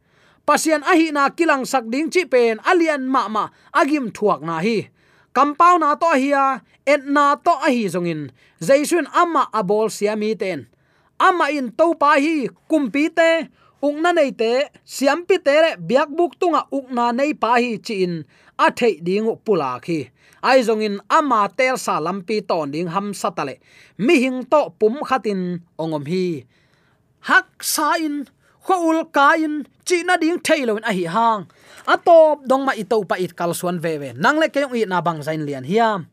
Pasian 0.47 0.83
a 0.85 0.93
hi 0.93 1.09
na 1.11 1.33
kilang 1.33 1.65
sak 1.65 1.85
ding 1.93 2.11
chi 2.13 2.25
pen 2.25 2.61
alian 2.69 3.09
ma 3.09 3.29
ma, 3.29 3.49
agim 3.73 4.13
thuak 4.13 4.41
na 4.45 4.61
hi. 4.61 4.89
Compound 5.33 5.81
na 5.81 5.95
to 5.97 6.11
hiya 6.15 6.63
et 6.87 7.03
na 7.05 7.35
to 7.35 7.51
a 7.51 7.69
hi 7.73 7.85
zongin 7.89 8.31
jaisun 8.61 9.07
ama 9.13 9.49
abol 9.53 9.89
siami 9.89 10.39
ten. 10.39 10.69
Ama 11.19 11.47
in 11.51 11.73
to 11.73 11.95
pa 11.95 12.19
hi, 12.21 12.49
kumpi 12.69 13.09
te 13.09 13.49
ung 13.87 13.99
na 14.05 14.11
nei 14.19 14.31
te 14.41 14.53
siam 14.95 15.21
pi 15.29 15.37
te 15.47 15.55
le 15.65 15.71
biak 15.89 16.09
buk 16.17 16.33
tunga 16.41 16.63
ukna 16.79 17.07
nei 17.19 17.33
pa 17.43 17.51
hi 17.63 17.73
chin 17.87 18.13
a 18.65 18.67
thei 18.79 18.95
ding 19.07 19.29
pula 19.45 19.71
khi 19.85 19.99
ai 20.49 20.59
zong 20.67 20.85
in 20.87 20.97
ama 21.19 21.41
tel 21.59 21.77
sa 21.85 21.95
lampi 22.07 22.37
ton 22.49 22.69
ding 22.75 22.89
ham 22.95 23.07
satale 23.21 23.55
mi 24.05 24.15
hing 24.23 24.41
to 24.53 24.61
pum 24.79 24.95
khatin 25.09 25.41
ongom 25.83 26.05
hi 26.13 26.27
hak 27.29 27.49
sa 27.75 27.89
in 28.07 28.17
khoul 28.65 28.99
ka 29.17 29.29
in 29.45 29.55
chi 29.87 29.97
na 30.09 30.15
ding 30.23 30.39
thailo 30.47 30.73
in 30.79 30.89
a 30.91 30.93
hi 30.99 31.07
hang 31.17 31.43
atop 31.85 32.37
dong 32.49 32.65
ma 32.65 32.73
ito 32.73 32.97
pa 33.05 33.17
it 33.21 33.33
kal 33.39 33.53
suan 33.53 33.77
ve 33.85 33.93
ve 34.01 34.11
nang 34.17 34.41
le 34.41 34.49
kayong 34.49 34.75
i 34.79 34.81
na 34.89 34.99
bang 35.05 35.21
zain 35.27 35.45
lian 35.45 35.65
hiam. 35.69 36.09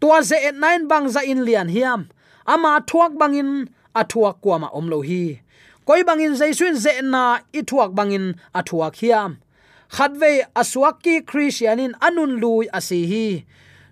Tua 0.00 0.22
ze 0.22 0.38
et 0.48 0.54
nine 0.54 0.86
bang 0.86 1.10
za 1.10 1.26
in 1.26 1.42
lian 1.42 1.68
hiam. 1.74 2.06
Ama 2.46 2.80
thuak 2.86 3.18
bangin 3.18 3.66
athuak 3.94 4.38
kwa 4.42 4.56
ma 4.62 4.68
om 4.78 4.86
lo 4.86 5.02
hi 5.02 5.42
koi 5.88 6.04
bangin 6.04 6.36
jaisun 6.36 6.76
ze 6.76 6.92
na 7.00 7.40
ithuak 7.58 7.96
bangin 7.96 8.36
athuak 8.52 9.00
hiam. 9.00 9.40
Khatve 9.88 10.44
aswak 10.60 11.00
ki 11.00 11.14
christianin 11.24 11.96
anun 12.06 12.36
lui 12.42 12.68
asi 12.78 13.00
hi. 13.10 13.26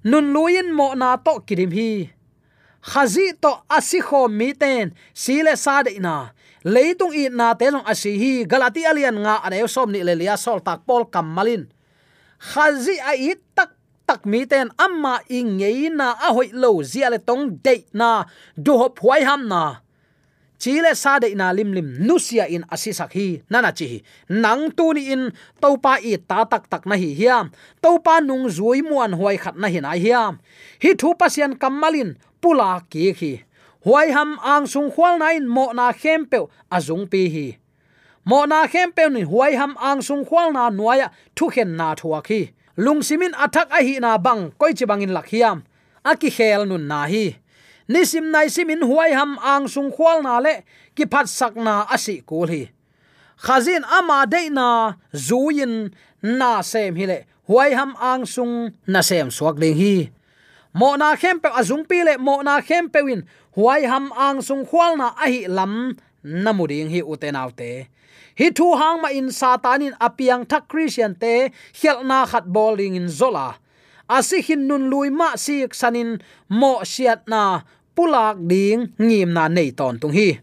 Nun 0.05 0.37
luin 0.37 0.69
mo 0.77 0.93
na 0.93 1.17
to 1.17 1.41
kirim 1.47 1.73
hi. 1.73 2.13
Khazi 2.85 3.33
to 3.41 3.53
asi 3.73 4.05
kho 4.05 4.29
mi 4.29 4.53
ten 4.53 4.93
sile 5.15 5.57
sa 5.57 5.83
de 5.83 5.97
na. 5.99 6.37
Leitung 6.65 7.17
i 7.17 7.33
na 7.33 7.55
te 7.55 7.71
long 7.73 7.87
asi 7.89 8.13
hi, 8.21 8.33
galati 8.45 8.85
alian 8.85 9.17
nga 9.25 9.41
ane 9.47 9.65
som 9.65 9.89
ni 9.91 10.05
lelia 10.05 10.37
sol 10.37 10.61
tak 10.61 10.85
pol 10.87 11.09
kamalin 11.09 11.65
khazi 12.39 12.97
a 13.01 13.17
i 13.17 13.35
tak 13.57 13.73
tak 14.07 14.23
mi 14.27 14.47
ten, 14.47 14.71
amma 14.79 15.19
i 15.29 15.43
ngei 15.43 15.91
na 15.91 16.13
a 16.15 16.31
hoi 16.37 16.51
lo 16.53 16.83
zia 16.83 17.11
le 17.11 17.19
tong 17.19 17.59
de 17.65 17.83
na, 17.93 18.25
du 18.55 18.73
hop 18.79 19.01
huai 19.03 19.25
ham 19.27 19.49
na 19.49 19.86
chile 20.59 20.93
sa 20.95 21.19
de 21.19 21.35
na 21.35 21.53
lim 21.53 21.73
lim 21.77 21.89
nusia 22.07 22.45
in 22.49 22.65
asisak 22.75 23.13
hi 23.13 23.43
nana 23.51 23.71
chi 23.79 24.03
nang 24.29 24.71
tu 24.77 24.93
ni 24.97 25.13
in 25.15 25.33
topa 25.63 25.93
i 26.11 26.17
ta 26.29 26.45
tak 26.45 26.65
tak 26.73 26.83
na 26.87 26.97
hi 27.03 27.11
hiam 27.19 27.51
topa 27.83 28.21
nung 28.21 28.47
zui 28.57 28.83
muan 28.89 29.13
huai 29.19 29.37
khat 29.43 29.57
na 29.57 29.69
hi 29.69 29.81
na 29.81 29.93
hiam 30.05 30.33
hi 30.83 30.91
thu 31.01 31.15
pasian 31.21 31.53
kamalin 31.61 32.11
pula 32.41 32.71
ki 32.91 33.13
khi 33.19 33.33
huai 33.87 34.11
ham 34.11 34.35
ang 34.43 34.67
sung 34.67 34.91
khwal 34.91 35.15
na 35.19 35.31
in 35.39 35.47
mo 35.47 35.71
na 35.71 35.93
khem 35.95 36.27
pe 36.27 36.39
azung 36.77 37.07
pi 37.07 37.23
hi. 37.35 37.47
Mo 38.27 38.43
na 38.51 38.67
khem 38.67 38.91
pe 38.97 39.07
ni 39.09 39.23
huai 39.23 39.55
ham 39.55 39.79
ang 39.79 40.03
sung 40.03 40.25
khwal 40.27 40.51
na 40.51 40.71
nuaya 40.71 41.09
thu 41.37 41.47
khen 41.55 41.71
na 41.79 41.95
thuwa 41.95 42.19
khi 42.29 42.51
lung 42.85 43.03
simin 43.07 43.31
athak 43.45 43.71
a 43.71 43.81
hi 43.87 43.95
na 44.03 44.19
bang 44.19 44.51
koi 44.59 44.73
chi 44.79 44.85
bangin 44.91 45.15
lakhiam 45.17 45.63
aki 46.11 46.31
khel 46.37 46.67
nun 46.67 46.85
na 46.91 47.07
hi 47.13 47.39
nisim 47.89 48.31
nai 48.31 48.49
simin 48.49 48.83
huai 48.83 49.13
ham 49.13 49.39
ang 49.43 49.69
sung 49.69 49.91
khwal 49.91 50.23
na 50.23 50.39
le, 50.39 50.63
ki 50.95 51.05
phat 51.13 51.29
sak 51.29 51.55
na 51.57 51.87
asi 51.91 52.21
kul 52.21 52.49
hi. 52.49 52.63
Khazin 53.45 53.85
ama 53.85 54.27
de 54.27 54.51
na 54.51 54.97
zuin 55.15 55.93
na 56.23 56.63
sem 56.63 56.97
hi 56.97 57.07
le, 57.07 57.19
huai 57.49 57.71
ham 57.79 57.97
ang 58.01 58.27
sung 58.27 58.75
na 58.87 59.01
sem 59.01 59.31
suak 59.31 59.61
ding 59.61 59.77
hi. 59.77 60.11
Mo 60.77 60.97
na 60.97 61.17
khem 61.17 61.41
pe 61.41 61.49
azung 61.49 61.85
pi 61.89 62.05
le, 62.05 62.19
mo 62.19 62.43
na 62.43 62.61
khem 62.61 62.89
pe 62.93 63.01
win, 63.07 63.25
huai 63.57 63.89
ham 63.89 64.13
ang 64.13 64.43
sung 64.43 64.65
khwal 64.69 64.97
na 65.01 65.13
a 65.17 65.27
hi 65.29 65.47
lam 65.49 65.97
namuding 66.23 66.91
hi 66.91 67.01
utenaute 67.01 67.89
hi 68.37 68.51
thu 68.53 68.67
hang 68.77 69.01
ma 69.03 69.09
in 69.09 69.29
satanin 69.33 69.97
apiang 70.07 70.45
thak 70.51 70.69
christian 70.69 71.15
te 71.23 71.35
khel 71.79 72.05
na 72.05 72.27
khat 72.31 72.45
bowling 72.45 72.95
in 73.01 73.09
zola 73.09 73.57
asi 74.09 74.43
hin 74.43 74.67
nun 74.69 74.91
lui 74.91 75.11
ma 75.11 75.37
sik 75.37 75.75
sanin 75.75 76.19
mo 76.49 76.81
siat 76.83 77.27
na 77.27 77.63
pulak 77.95 78.37
ding 78.51 78.95
ngim 78.99 79.31
na 79.35 79.49
nei 79.49 79.71
ton 79.71 79.99
tung 80.01 80.15
hi. 80.15 80.39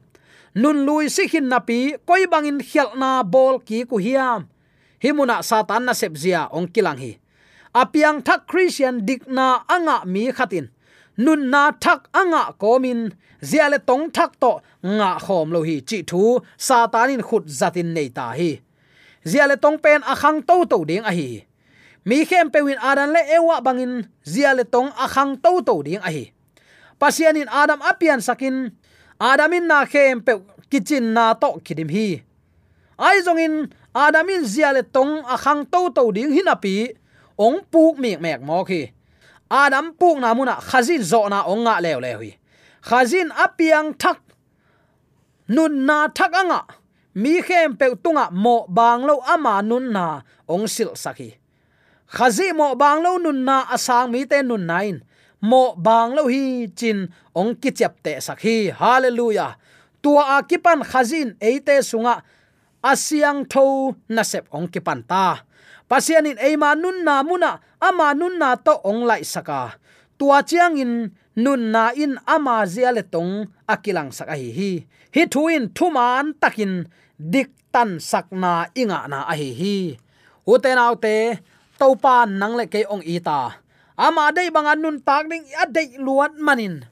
Nun 0.56 0.86
lui 0.86 1.10
si 1.10 1.26
hin 1.32 1.49
na 1.49 1.60
pi 1.60 1.97
koi 2.08 2.28
bangin 2.32 2.60
hial 2.62 2.93
na 3.02 3.23
bol 3.23 3.60
ki 3.67 3.86
ku 3.89 3.97
hiam. 3.97 4.45
Himuna 5.04 5.41
satan 5.41 5.84
na 5.86 5.93
sepzia 5.93 6.47
ong 6.54 6.67
kilang 6.73 6.99
hi. 7.02 7.17
Apiang 7.73 8.21
thak 8.21 8.45
christian 8.45 9.02
dikna 9.08 9.65
anga 9.65 10.06
mi 10.06 10.30
khatin. 10.30 10.69
Nun 11.17 11.49
na 11.49 11.71
thak 11.84 12.08
anga 12.13 12.54
komin. 12.62 13.12
Ziale 13.43 13.80
tong 13.88 14.08
thak 14.15 14.39
to 14.39 14.62
nga 14.97 15.19
khom 15.19 15.52
lo 15.52 15.60
hi 15.67 15.82
chi 15.89 15.99
thu 16.10 16.39
satanin 16.58 17.23
khut 17.28 17.43
zatin 17.60 17.89
nei 17.95 18.10
ta 18.17 18.32
hi. 18.39 18.52
Ziale 19.26 19.56
tong 19.63 19.78
pen 19.84 20.02
akhang 20.13 20.39
to 20.47 20.56
to 20.71 20.78
ding 20.86 21.04
a 21.04 21.12
hi 21.12 21.43
mi 22.06 22.26
khem 22.28 22.52
pewin 22.52 22.80
adan 22.80 23.16
le 23.16 23.22
ewa 23.38 23.63
bangin 23.63 24.08
ziale 24.28 24.63
tong 24.68 24.92
akhang 24.96 25.39
to 25.39 25.63
to 25.63 25.84
ding 25.84 26.04
ahi 26.04 26.36
pasian 27.00 27.36
pasianin 27.36 27.50
adam 27.52 27.80
apian 27.80 28.20
sakin 28.20 28.72
adamin 29.20 29.63
na 29.68 29.86
khem 29.88 30.20
pe 30.20 30.34
kitchen 30.68 31.13
na 31.13 31.34
to 31.34 31.60
kidim 31.63 31.89
hi. 31.92 32.24
Ai 33.00 33.22
zongin 33.26 33.72
adamin 33.96 34.44
ziale 34.44 34.84
tong 34.84 35.24
akhang 35.24 35.63
to 35.72 35.89
to 35.96 36.12
ding 36.12 36.32
hinapi 36.36 36.96
ong 37.39 37.63
puk 37.72 37.96
mek 38.00 38.20
mek 38.20 38.39
mo 38.44 38.63
khi 38.68 38.92
adam 39.50 39.94
puk 39.94 40.18
na 40.20 40.34
muna 40.34 40.60
khazin 40.60 41.02
zo 41.02 41.30
na 41.30 41.46
ong 41.48 41.63
nga 41.66 41.80
lew 41.80 42.00
lew 42.04 42.20
hi. 42.24 42.32
Khazin 42.84 43.32
apiang 43.32 43.96
thak, 43.96 44.20
nun 45.48 45.88
na 45.88 46.12
thak 46.12 46.36
anga. 46.36 46.68
Mi 47.16 47.39
khem 47.39 47.80
pe 47.80 47.96
tunga 48.04 48.28
mo 48.28 48.68
bang 48.68 49.08
lo 49.08 49.24
ama 49.24 49.63
nun 49.63 49.96
na 49.96 50.20
ong 50.52 50.68
sil 50.68 50.92
sakhi 51.00 51.42
khazi 52.13 52.54
mo 52.54 52.78
bang 52.78 53.02
lo 53.02 53.17
nun 53.17 53.41
na 53.41 53.65
asang 53.73 54.13
mi 54.13 54.21
te 54.30 54.38
nun 54.45 54.69
nain. 54.69 55.02
Mo 55.49 55.73
bang 55.86 56.13
lo 56.17 56.30
hi 56.34 56.69
chin 56.78 57.10
ong 57.34 57.58
ki 57.62 57.69
chep 57.73 57.93
te 58.06 58.13
sakhi 58.21 58.69
hallelujah. 58.69 59.58
Tua 60.04 60.23
a 60.36 60.38
kipan 60.49 60.80
khazin 60.86 61.30
eite 61.41 61.76
sunga. 61.89 62.21
Asiang 62.91 63.49
tho 63.52 63.65
na 64.13 64.21
sep 64.21 64.45
ong 64.54 64.67
kipan 64.69 65.02
ta. 65.10 65.41
Pasianin 65.89 66.38
eima 66.38 66.69
nun 66.78 67.02
na 67.08 67.26
muna 67.28 67.52
ama 67.82 68.13
nun 68.13 68.38
na 68.38 68.49
to 68.56 68.78
ong 68.86 69.10
lai 69.10 69.23
saka. 69.26 69.76
Tua 70.19 70.45
chiang 70.45 70.78
in 70.78 70.93
nun 71.36 71.73
na 71.73 71.91
in 71.97 72.21
ama 72.30 72.62
zia 72.69 72.93
le 72.93 73.04
tong 73.04 73.49
akilang 73.65 74.13
saka 74.13 74.38
hi 74.38 74.49
hi. 74.58 74.71
Hi 75.15 75.23
thuin 75.34 75.73
thuman 75.73 76.38
takin 76.41 76.86
dik 77.17 77.49
tan 77.73 77.97
sakna 77.97 78.69
inga 78.78 79.10
na 79.12 79.19
a 79.26 79.34
hi 79.34 79.49
hi. 79.60 79.78
Uten 80.43 80.78
autte 80.78 81.39
topa 81.79 82.25
nang 82.25 82.55
le 82.59 82.65
ke 82.65 82.86
ong 82.89 83.03
ita. 83.05 83.59
Ama 83.97 84.33
dei 84.33 84.49
bangan 84.49 84.81
nun 84.81 84.97
tak 85.01 85.29
ding 85.29 85.45
a 85.62 85.65
dei 85.69 85.97
luat 85.97 86.33
manin. 86.38 86.86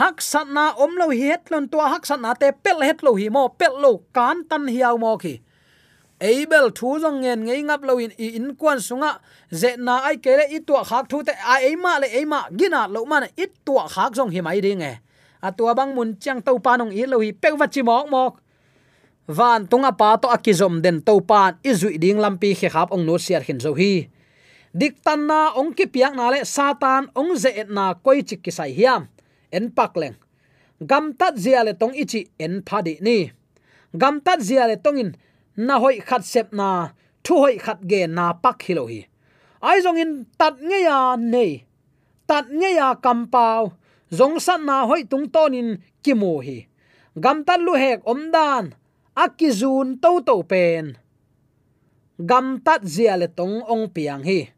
Hak 0.00 0.22
sat 0.22 0.46
na 0.48 0.72
om 0.78 0.94
lo 0.96 1.10
hi 1.10 1.32
het 1.34 1.50
lon 1.50 1.68
tua, 1.68 1.88
hak 1.90 2.06
sat 2.06 2.20
na 2.20 2.34
te 2.34 2.52
pel 2.52 2.80
het 2.80 3.02
lo 3.02 3.14
hi 3.14 3.28
mo, 3.28 3.48
pel 3.48 3.74
lo 3.80 4.04
kan 4.12 4.44
tan 4.48 4.68
hiaw 4.68 4.96
mo 4.96 5.16
ki. 5.18 5.40
Abel 6.20 6.70
thu 6.70 7.00
jong 7.00 7.20
ngen 7.24 7.44
ngei 7.48 7.62
ngap 7.64 7.82
lo 7.82 7.96
in 7.98 8.12
in 8.16 8.54
kwan 8.54 8.80
sunga, 8.80 9.20
ze 9.50 9.76
na 9.76 10.04
ai 10.04 10.16
kele 10.16 10.44
i 10.52 10.60
tua 10.60 10.84
khak 10.84 11.08
thu 11.08 11.22
te, 11.24 11.32
a 11.32 11.64
ei 11.64 11.76
ma 11.76 11.98
le 11.98 12.06
ei 12.06 12.24
ma 12.24 12.44
gina 12.52 12.86
lo 12.86 13.04
man 13.04 13.24
i 13.36 13.46
tua 13.64 13.88
khak 13.88 14.12
jong 14.12 14.30
hi 14.30 14.40
mai 14.40 14.60
ding 14.60 14.82
e. 14.82 15.00
A 15.42 15.50
tua 15.52 15.74
bang 15.74 15.94
mun 15.94 16.16
chang 16.20 16.42
to 16.42 16.58
pa 16.58 16.76
nong 16.76 16.92
i 16.92 17.06
lo 17.06 17.18
hi 17.20 17.32
pe 17.32 17.50
wa 17.52 17.66
chi 17.66 17.82
mok 17.82 18.08
mok 18.10 18.39
van 19.30 19.66
tunga 19.70 19.92
pa 20.00 20.18
to 20.18 20.26
akizom 20.36 20.82
den 20.84 20.98
to 21.06 21.14
pan 21.30 21.54
izui 21.70 21.98
ding 22.02 22.18
lampi 22.18 22.50
khe 22.58 22.68
khap 22.74 22.88
ong 22.94 23.04
no 23.06 23.14
siar 23.24 23.42
khin 23.46 23.60
zo 23.64 23.72
hi. 23.80 24.10
Dik 24.80 25.02
tan 25.04 25.26
na 25.30 25.54
ong 25.58 25.74
ki 25.76 25.86
piak 25.94 26.14
na 26.18 26.30
le 26.30 26.40
satan 26.44 27.10
ong 27.18 27.32
ze 27.42 27.50
et 27.60 27.70
na 27.76 27.94
koi 28.04 28.22
chik 28.28 28.42
ki 28.44 28.52
sai 28.58 28.70
hiam. 28.78 29.02
En 29.56 29.70
pak 29.76 29.94
leng. 30.00 30.16
Gam 30.80 31.12
tat 31.18 31.34
zia 31.36 31.60
le 31.66 31.72
tong 31.80 31.94
ichi 32.02 32.30
en 32.38 32.62
phadi 32.62 32.94
ni. 33.00 33.30
Gam 34.00 34.20
tat 34.20 34.40
zia 34.40 34.64
le 34.70 34.76
tong 34.84 34.98
in, 35.02 35.10
na 35.56 35.74
hoi 35.82 36.00
khat 36.00 36.24
sep 36.24 36.52
na, 36.52 36.94
thu 37.24 37.34
hoi 37.42 37.56
khat 37.58 37.80
ge 37.90 38.06
na 38.06 38.32
pak 38.32 38.62
hilo 38.62 38.86
hi. 38.86 39.00
Ai 39.60 39.82
zong 39.84 39.98
in 39.98 40.12
tat 40.38 40.56
nge 40.56 40.78
ya 40.88 41.16
nei. 41.16 41.66
Tat 42.28 42.46
nge 42.48 42.70
ya 42.80 42.94
kam 42.94 43.26
pau. 43.26 43.72
Zong 44.18 44.40
san 44.40 44.64
na 44.66 44.86
hoi 44.86 45.02
tung 45.10 45.28
ton 45.34 45.54
in 45.54 45.78
ki 46.02 46.14
mu 46.14 46.40
hi. 46.46 46.66
Gam 47.20 47.44
tan 47.44 47.60
lu 47.66 47.74
hek 47.74 48.00
om 48.06 48.30
dan 48.32 48.74
akizun 49.16 50.00
to 50.02 50.20
to 50.22 50.42
pen. 50.42 50.96
Gam 52.20 52.60
tat 52.60 52.84
zia 52.84 53.16
le 53.16 53.28
tong 53.28 53.62
ong 53.68 53.88
piang 53.94 54.24
hi. 54.24 54.52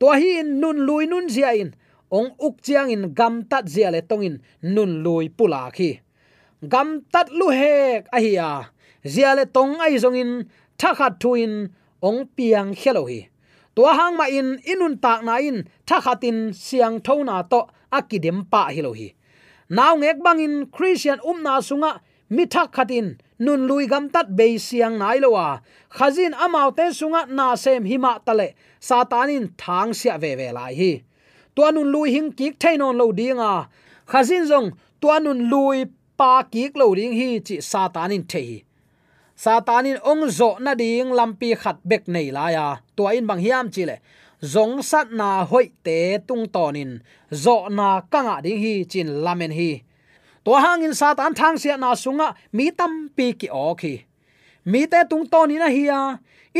To 0.00 0.12
hi 0.12 0.40
in 0.40 0.60
nun 0.60 0.86
lui 0.86 1.06
nun 1.06 1.28
zia 1.28 1.54
in. 1.54 1.74
Ong 2.10 2.34
uk 2.38 2.62
chiang 2.62 2.90
in 2.90 3.14
gam 3.14 3.44
tat 3.44 3.68
zia 3.68 3.90
le 3.90 4.02
tong 4.02 4.22
in 4.22 4.42
nun 4.62 5.02
lui 5.02 5.28
pula 5.28 5.70
khi 5.70 6.06
gam 6.62 7.00
tat 7.12 7.28
lu 7.30 7.48
hek 7.50 8.06
a 8.12 8.18
hi 8.20 8.36
a. 8.36 8.50
Ziale 9.04 9.46
tong 9.52 9.78
ai 9.80 9.98
zong 9.98 10.16
in 10.16 10.48
thakhat 10.78 11.20
thuin 11.20 11.70
ong 12.02 12.26
piang 12.36 12.74
khelo 12.74 13.06
hi. 13.06 13.28
To 13.76 13.84
hang 13.84 14.16
ma 14.16 14.26
in, 14.26 14.58
inun 14.64 14.96
tak 15.00 15.22
na 15.22 15.36
in 15.38 15.68
thakhatin 15.86 16.54
siang 16.56 17.00
thona 17.00 17.44
to, 17.50 17.68
akidem 17.92 18.48
pa 18.50 18.72
hilo 18.72 18.92
hi. 18.96 19.12
Naw 19.68 19.94
ngek 20.00 20.18
bangin 20.24 20.66
christian 20.72 21.20
umna 21.20 21.60
sunga, 21.60 22.00
mi 22.30 22.46
thak 22.46 22.72
khatin 22.72 23.20
nun 23.38 23.66
lui 23.68 23.86
gam 23.86 24.08
tat 24.08 24.28
be 24.38 24.58
siang 24.58 24.98
nai 24.98 25.18
lowa 25.24 25.60
khazin 25.96 26.32
amau 26.44 26.68
te 26.76 26.84
sunga 26.98 27.22
na 27.28 27.54
sem 27.54 27.84
hima 27.84 28.12
tale 28.26 28.48
satanin 28.80 29.44
thang 29.60 29.92
sia 29.98 30.18
ve 30.18 30.32
ve 30.40 30.48
lai 30.52 30.74
hi. 30.80 30.92
Tua 31.54 31.72
nun 31.72 31.88
lui 31.94 32.10
hing 32.14 32.32
kik 32.38 32.54
thainon 32.62 32.96
lo 33.00 33.06
dinga 33.18 33.52
khazin 34.10 34.44
zong, 34.50 34.68
tua 35.00 35.16
nun 35.20 35.40
lui 35.50 35.78
pa 36.18 36.42
kik 36.52 36.72
lo 36.80 36.94
ding 36.98 37.14
hi 37.20 37.28
chi 37.46 37.56
satanin 37.70 38.24
thei 38.30 38.64
satanin 39.44 39.98
ong 40.10 40.24
zo 40.38 40.50
na 40.64 40.72
ding 40.74 41.10
lampi 41.18 41.48
khat 41.62 41.78
bek 41.84 42.04
nei 42.14 42.28
la 42.36 42.44
ya 42.56 42.66
tua 42.96 43.10
in 43.18 43.26
bang 43.28 43.42
hiam 43.44 43.66
chi 43.74 43.84
le. 43.90 43.98
Zong 44.52 44.82
sat 44.84 45.08
na 45.12 45.28
hoi 45.50 45.66
te 45.84 46.18
tung 46.28 46.44
tonin 46.54 47.00
zo 47.32 47.68
na 47.68 47.88
kanga 48.12 48.36
ding 48.44 48.60
hi 48.64 48.84
chin 48.84 49.08
lamen 49.24 49.52
hi 49.58 49.70
to 50.46 50.52
hangin 50.64 50.94
satan 50.94 51.34
thang 51.34 51.58
sia 51.62 51.76
na 51.76 51.90
sunga 52.02 52.28
mi 52.56 52.70
tam 52.78 52.92
pi 53.16 53.26
ki 53.40 53.48
o 53.50 53.74
khi 53.80 53.94
mi 54.70 54.86
te 54.92 55.00
tung 55.10 55.26
tonin 55.32 55.66
a 55.66 55.70
hiya 55.76 56.00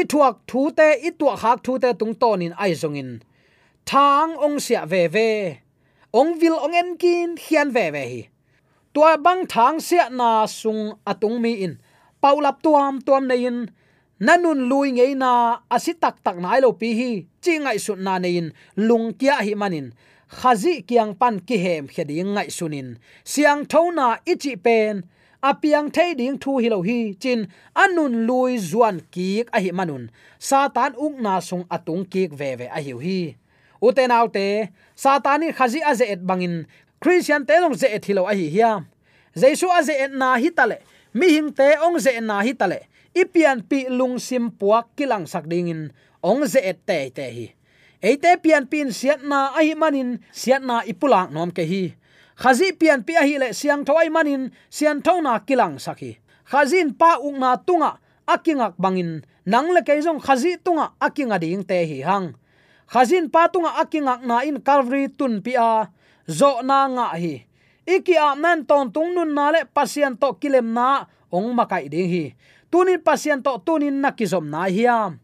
i 0.00 0.02
thuak 0.10 0.34
thu 0.50 0.60
te 0.78 0.88
i 1.08 1.10
tua 1.18 1.34
khak 1.42 1.58
thu 1.64 1.78
te 1.82 1.90
tung 2.00 2.14
tonin 2.22 2.52
ai 2.62 2.72
zongin 2.82 3.10
thang 3.90 4.30
ong 4.44 4.58
sia 4.64 4.82
ve 4.92 5.02
ve 5.14 5.30
ong 6.18 6.40
vil 6.40 6.56
ong 6.64 6.74
en 6.80 6.90
kin 6.96 7.36
hian 7.44 7.68
ve 7.76 7.86
ve 7.94 8.04
hi. 8.12 8.22
Tua 8.94 9.16
bang 9.20 9.44
thang 9.44 9.76
sia 9.80 10.08
na 10.08 10.46
sung 10.48 10.96
atung 11.04 11.36
mi 11.44 11.52
in. 11.66 11.76
Paulap 12.22 12.64
tuam 12.64 13.04
tuam 13.06 13.28
nein 13.28 13.68
nanun 14.26 14.60
lui 14.70 14.88
ngei 14.96 15.12
na 15.12 15.60
asitak 15.68 16.24
tak 16.24 16.36
nai 16.40 16.60
lo 16.64 16.72
pi 16.80 16.88
hi 16.98 17.10
chi 17.44 17.52
ngai 17.60 17.78
su 17.84 17.92
na 18.06 18.16
in, 18.16 18.48
lung 18.88 19.12
kia 19.18 19.36
hi 19.46 19.52
manin 19.60 19.92
khazi 20.30 20.82
kiang 20.88 21.14
pan 21.14 21.40
ki 21.40 21.56
hem 21.58 21.88
khedi 21.88 22.22
ngai 22.24 22.50
sunin. 22.50 22.98
Siang 23.24 23.64
thona 23.66 24.18
ichi 24.26 24.56
pen 24.56 25.04
apiang 25.42 25.88
thei 25.94 26.14
ding 26.14 26.38
thu 26.38 26.58
hi 26.58 26.68
lo 26.68 26.82
hi 26.82 27.14
chin, 27.22 27.48
anun 27.74 28.26
lui 28.26 28.58
zuan 28.58 29.00
kik 29.12 29.46
a 29.56 29.58
hi 29.60 29.70
manun. 29.70 30.10
Satan 30.38 30.92
uk 31.04 31.14
na 31.20 31.40
sung 31.40 31.64
atung 31.70 32.04
kik 32.12 32.30
ve 32.32 32.54
ve 32.58 32.66
a 32.66 32.80
hi. 32.80 32.92
Hi 33.04 33.36
uten 33.82 34.10
autte 34.10 34.68
satani 34.96 35.52
khazi 35.52 35.80
a 35.84 35.94
ze 35.94 36.04
et 36.04 36.22
bangin, 36.26 36.66
christian 37.00 37.44
te 37.44 37.60
long 37.60 37.74
ze 37.74 37.86
et 37.86 38.04
hilo 38.04 38.26
a 38.26 38.34
hi 38.34 38.48
hiam 38.50 38.86
jesu 39.36 39.68
a 39.68 39.82
ze 39.82 39.92
et 39.92 40.12
na 40.12 40.36
hi 40.36 40.50
tale 40.50 40.78
mi 41.14 41.28
hing 41.34 41.52
te 41.52 41.76
ong 41.84 41.98
ze 42.00 42.20
na 42.20 42.40
hi 42.40 42.54
tale 42.54 42.80
ipian 43.14 43.60
pi 43.60 43.86
lung 43.88 44.18
sim 44.18 44.50
puak 44.50 44.96
kilang 44.96 45.26
sak 45.26 45.44
dingin 45.48 45.92
ong 46.22 46.46
ze 46.46 46.60
et 46.60 46.80
te 46.86 46.98
te 47.10 47.26
hi 47.36 47.55
eite 48.02 48.36
pian 48.42 48.66
pin 48.66 48.92
siat 48.92 49.24
na 49.24 49.52
ai 49.56 49.74
manin, 49.74 50.20
siat 50.32 50.62
na 50.62 50.82
ipulang 50.84 51.32
nom 51.32 51.50
ke 51.50 51.64
hi. 51.64 51.94
Khazi 52.36 52.76
pian 52.76 53.00
pi 53.06 53.16
hi 53.16 53.40
le 53.40 53.52
siang 53.56 53.84
thoi 53.84 54.08
manin, 54.12 54.52
sian 54.68 55.00
thau 55.00 55.20
na 55.24 55.40
kilang 55.40 55.80
sakhi 55.80 56.20
khazin 56.46 56.94
pa 56.94 57.18
ung 57.18 57.42
na 57.42 57.58
tunga, 57.58 57.98
akingak 58.24 58.78
bangin. 58.78 59.26
Nang 59.46 59.70
le 59.70 59.82
keizong 59.82 60.22
khazi 60.22 60.58
tunga, 60.58 60.94
akinga 60.98 61.38
ding 61.38 61.66
te 61.66 61.86
hi 61.86 62.02
hang. 62.02 62.34
Khazin 62.86 63.30
pa 63.30 63.50
tunga, 63.50 63.78
akingak 63.82 64.22
na 64.22 64.46
in 64.46 64.62
calvary 64.62 65.10
tun 65.10 65.42
pi 65.42 65.58
a. 65.58 65.90
Zo 66.26 66.62
na 66.62 66.86
nga 66.90 67.06
hi. 67.18 67.46
Iki 67.86 68.14
a 68.18 68.34
man 68.34 68.66
ton 68.66 68.90
tung 68.90 69.14
nun 69.14 69.34
na 69.34 69.50
le 69.54 69.60
pasien 69.66 70.18
to 70.18 70.34
kilem 70.38 70.74
na, 70.74 71.06
ong 71.30 71.54
makai 71.54 71.86
ding 71.90 72.10
hi. 72.10 72.34
Tunin 72.70 72.98
pasien 72.98 73.42
to 73.42 73.58
tunin 73.62 74.02
nakizom 74.02 74.50
na 74.50 74.66
hiam 74.66 75.22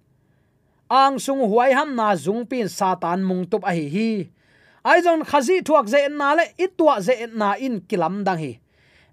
ang 0.92 1.16
sung 1.16 1.40
huai 1.48 1.72
ham 1.72 1.96
na 1.96 2.12
zung 2.12 2.44
pin 2.44 2.68
satan 2.68 3.24
mung 3.24 3.48
tup 3.48 3.64
a 3.64 3.72
hi 3.72 3.88
hi. 3.88 4.28
Ai 4.85 5.00
zon 5.00 5.24
khazi 5.24 5.64
thuak 5.64 5.88
ze 5.88 6.05
na 6.12 6.37
le 6.37 6.44
itwa 6.61 7.00
ze 7.00 7.14
na 7.33 7.57
in 7.57 7.81
kilam 7.88 8.20
dang 8.26 8.37
hi. 8.37 8.61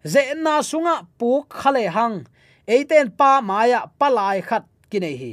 Ze 0.04 0.36
na 0.36 0.60
sunga 0.60 1.08
pu 1.18 1.48
khale 1.48 1.88
hang. 1.88 2.28
Eiten 2.68 3.08
pa 3.16 3.40
maya 3.40 3.88
palai 4.00 4.44
khat 4.44 4.68
kinai 4.92 5.16
hi. 5.22 5.32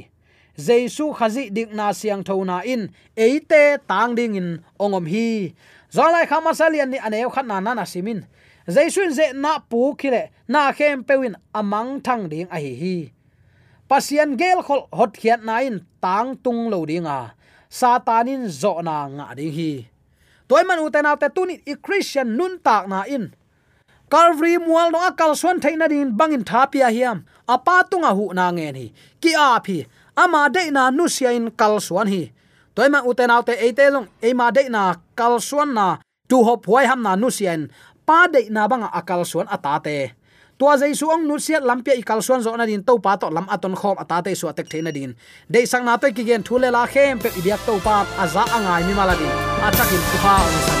Jesu 0.55 1.11
khazi 1.11 1.51
dik 1.51 1.75
na 1.75 1.91
siang 1.91 2.23
thona 2.23 2.63
in. 2.63 2.95
Eite 3.17 3.83
tang 3.89 4.15
ding 4.15 4.39
in 4.39 4.63
ongom 4.79 5.03
hi. 5.03 5.51
Zalai 5.91 6.23
khama 6.31 6.55
salian 6.55 6.89
ni 6.95 6.97
aneu 6.97 7.27
khat 7.27 7.45
na 7.45 7.59
na 7.59 7.73
na 7.73 7.83
simin 7.83 8.23
jaisun 8.67 9.11
ze 9.11 9.31
na 9.33 9.59
pu 9.59 9.95
khile 9.99 10.29
na 10.47 10.71
khem 10.71 11.03
pewin 11.03 11.35
amang 11.55 12.03
thang 12.03 12.29
ding 12.29 12.47
a 12.51 12.59
hi 12.59 12.73
hi 12.81 12.95
pasian 13.89 14.35
gel 14.39 14.59
khol 14.67 14.87
hot 14.91 15.11
khiat 15.15 15.41
na 15.47 15.63
in 15.63 15.83
tang 16.03 16.35
tung 16.43 16.69
lo 16.71 16.83
dinga 16.85 17.37
satanin 17.69 18.47
zo 18.47 18.79
na 18.83 19.07
nga 19.07 19.35
ding 19.35 19.51
hi. 19.51 19.87
Toy 20.47 20.63
man 20.63 20.79
uten 20.79 21.07
te 21.19 21.27
tuni 21.35 21.59
i 21.67 21.75
christian 21.75 22.35
nun 22.39 22.59
tak 22.63 22.87
na 22.87 23.03
in. 23.03 23.35
Calvary 24.07 24.55
mual 24.55 24.91
no 24.91 24.99
akal 25.03 25.35
swan 25.35 25.59
thaina 25.59 25.91
din 25.91 26.15
bangin 26.15 26.43
thapia 26.47 26.87
hiam. 26.87 27.27
Apa 27.47 27.83
tunga 27.83 28.15
hu 28.15 28.31
na 28.31 28.51
nge 28.55 28.67
ni. 28.71 28.85
Ki 29.19 29.35
a 29.35 29.59
phi. 29.59 29.83
Ama 30.15 30.47
de 30.49 30.71
na 30.71 30.89
nu 30.89 31.11
sia 31.11 31.35
in 31.35 31.51
kal 31.51 31.83
swan 31.83 32.07
hi. 32.07 32.31
Toy 32.75 32.87
man 32.87 33.03
uten 33.03 33.31
te 33.43 33.53
ate 33.67 33.85
long 33.91 34.07
e 34.23 34.31
ma 34.33 34.47
de 34.51 34.63
na 34.71 34.95
kal 35.19 35.39
swan 35.43 35.75
na 35.75 35.99
tu 36.29 36.43
hop 36.43 36.63
huai 36.67 36.87
ham 36.87 37.03
na 37.03 37.15
nu 37.15 37.27
sian 37.27 37.67
pa 38.07 38.27
de 38.31 38.47
na 38.49 38.67
banga 38.71 38.87
akal 38.99 39.27
swan 39.27 39.47
ata 39.51 39.79
te 39.83 40.15
tua 40.57 40.77
zai 40.77 40.93
su 40.95 41.05
ong 41.09 41.27
nu 41.27 41.37
siat 41.39 41.63
lampia 41.63 41.93
i 41.93 42.03
kal 42.03 42.21
suan 42.21 42.41
zo 42.41 42.55
na 42.55 42.65
din 42.65 42.83
to 42.83 42.97
pa 42.99 43.17
to 43.17 43.29
lam 43.29 43.47
aton 43.49 43.75
khom 43.75 43.97
ata 43.99 44.21
te 44.21 44.35
su 44.35 44.47
atek 44.47 44.67
theina 44.69 44.91
din 44.91 45.15
dei 45.49 45.65
sang 45.65 45.85
na 45.85 45.97
to 45.97 46.11
ki 46.11 46.23
gen 46.23 46.43
thule 46.43 46.71
la 46.71 46.85
khem 46.87 47.19
pe 47.19 47.29
ibiak 47.39 47.61
to 47.65 47.79
pa 47.83 48.05
aza 48.23 48.43
angai 48.55 48.83
mi 48.87 48.93
mala 48.93 49.15
din 49.15 49.33
achakin 49.67 50.01
ku 50.09 50.17
ong 50.27 50.57
san 50.65 50.79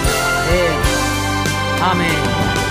amen. 1.91 2.66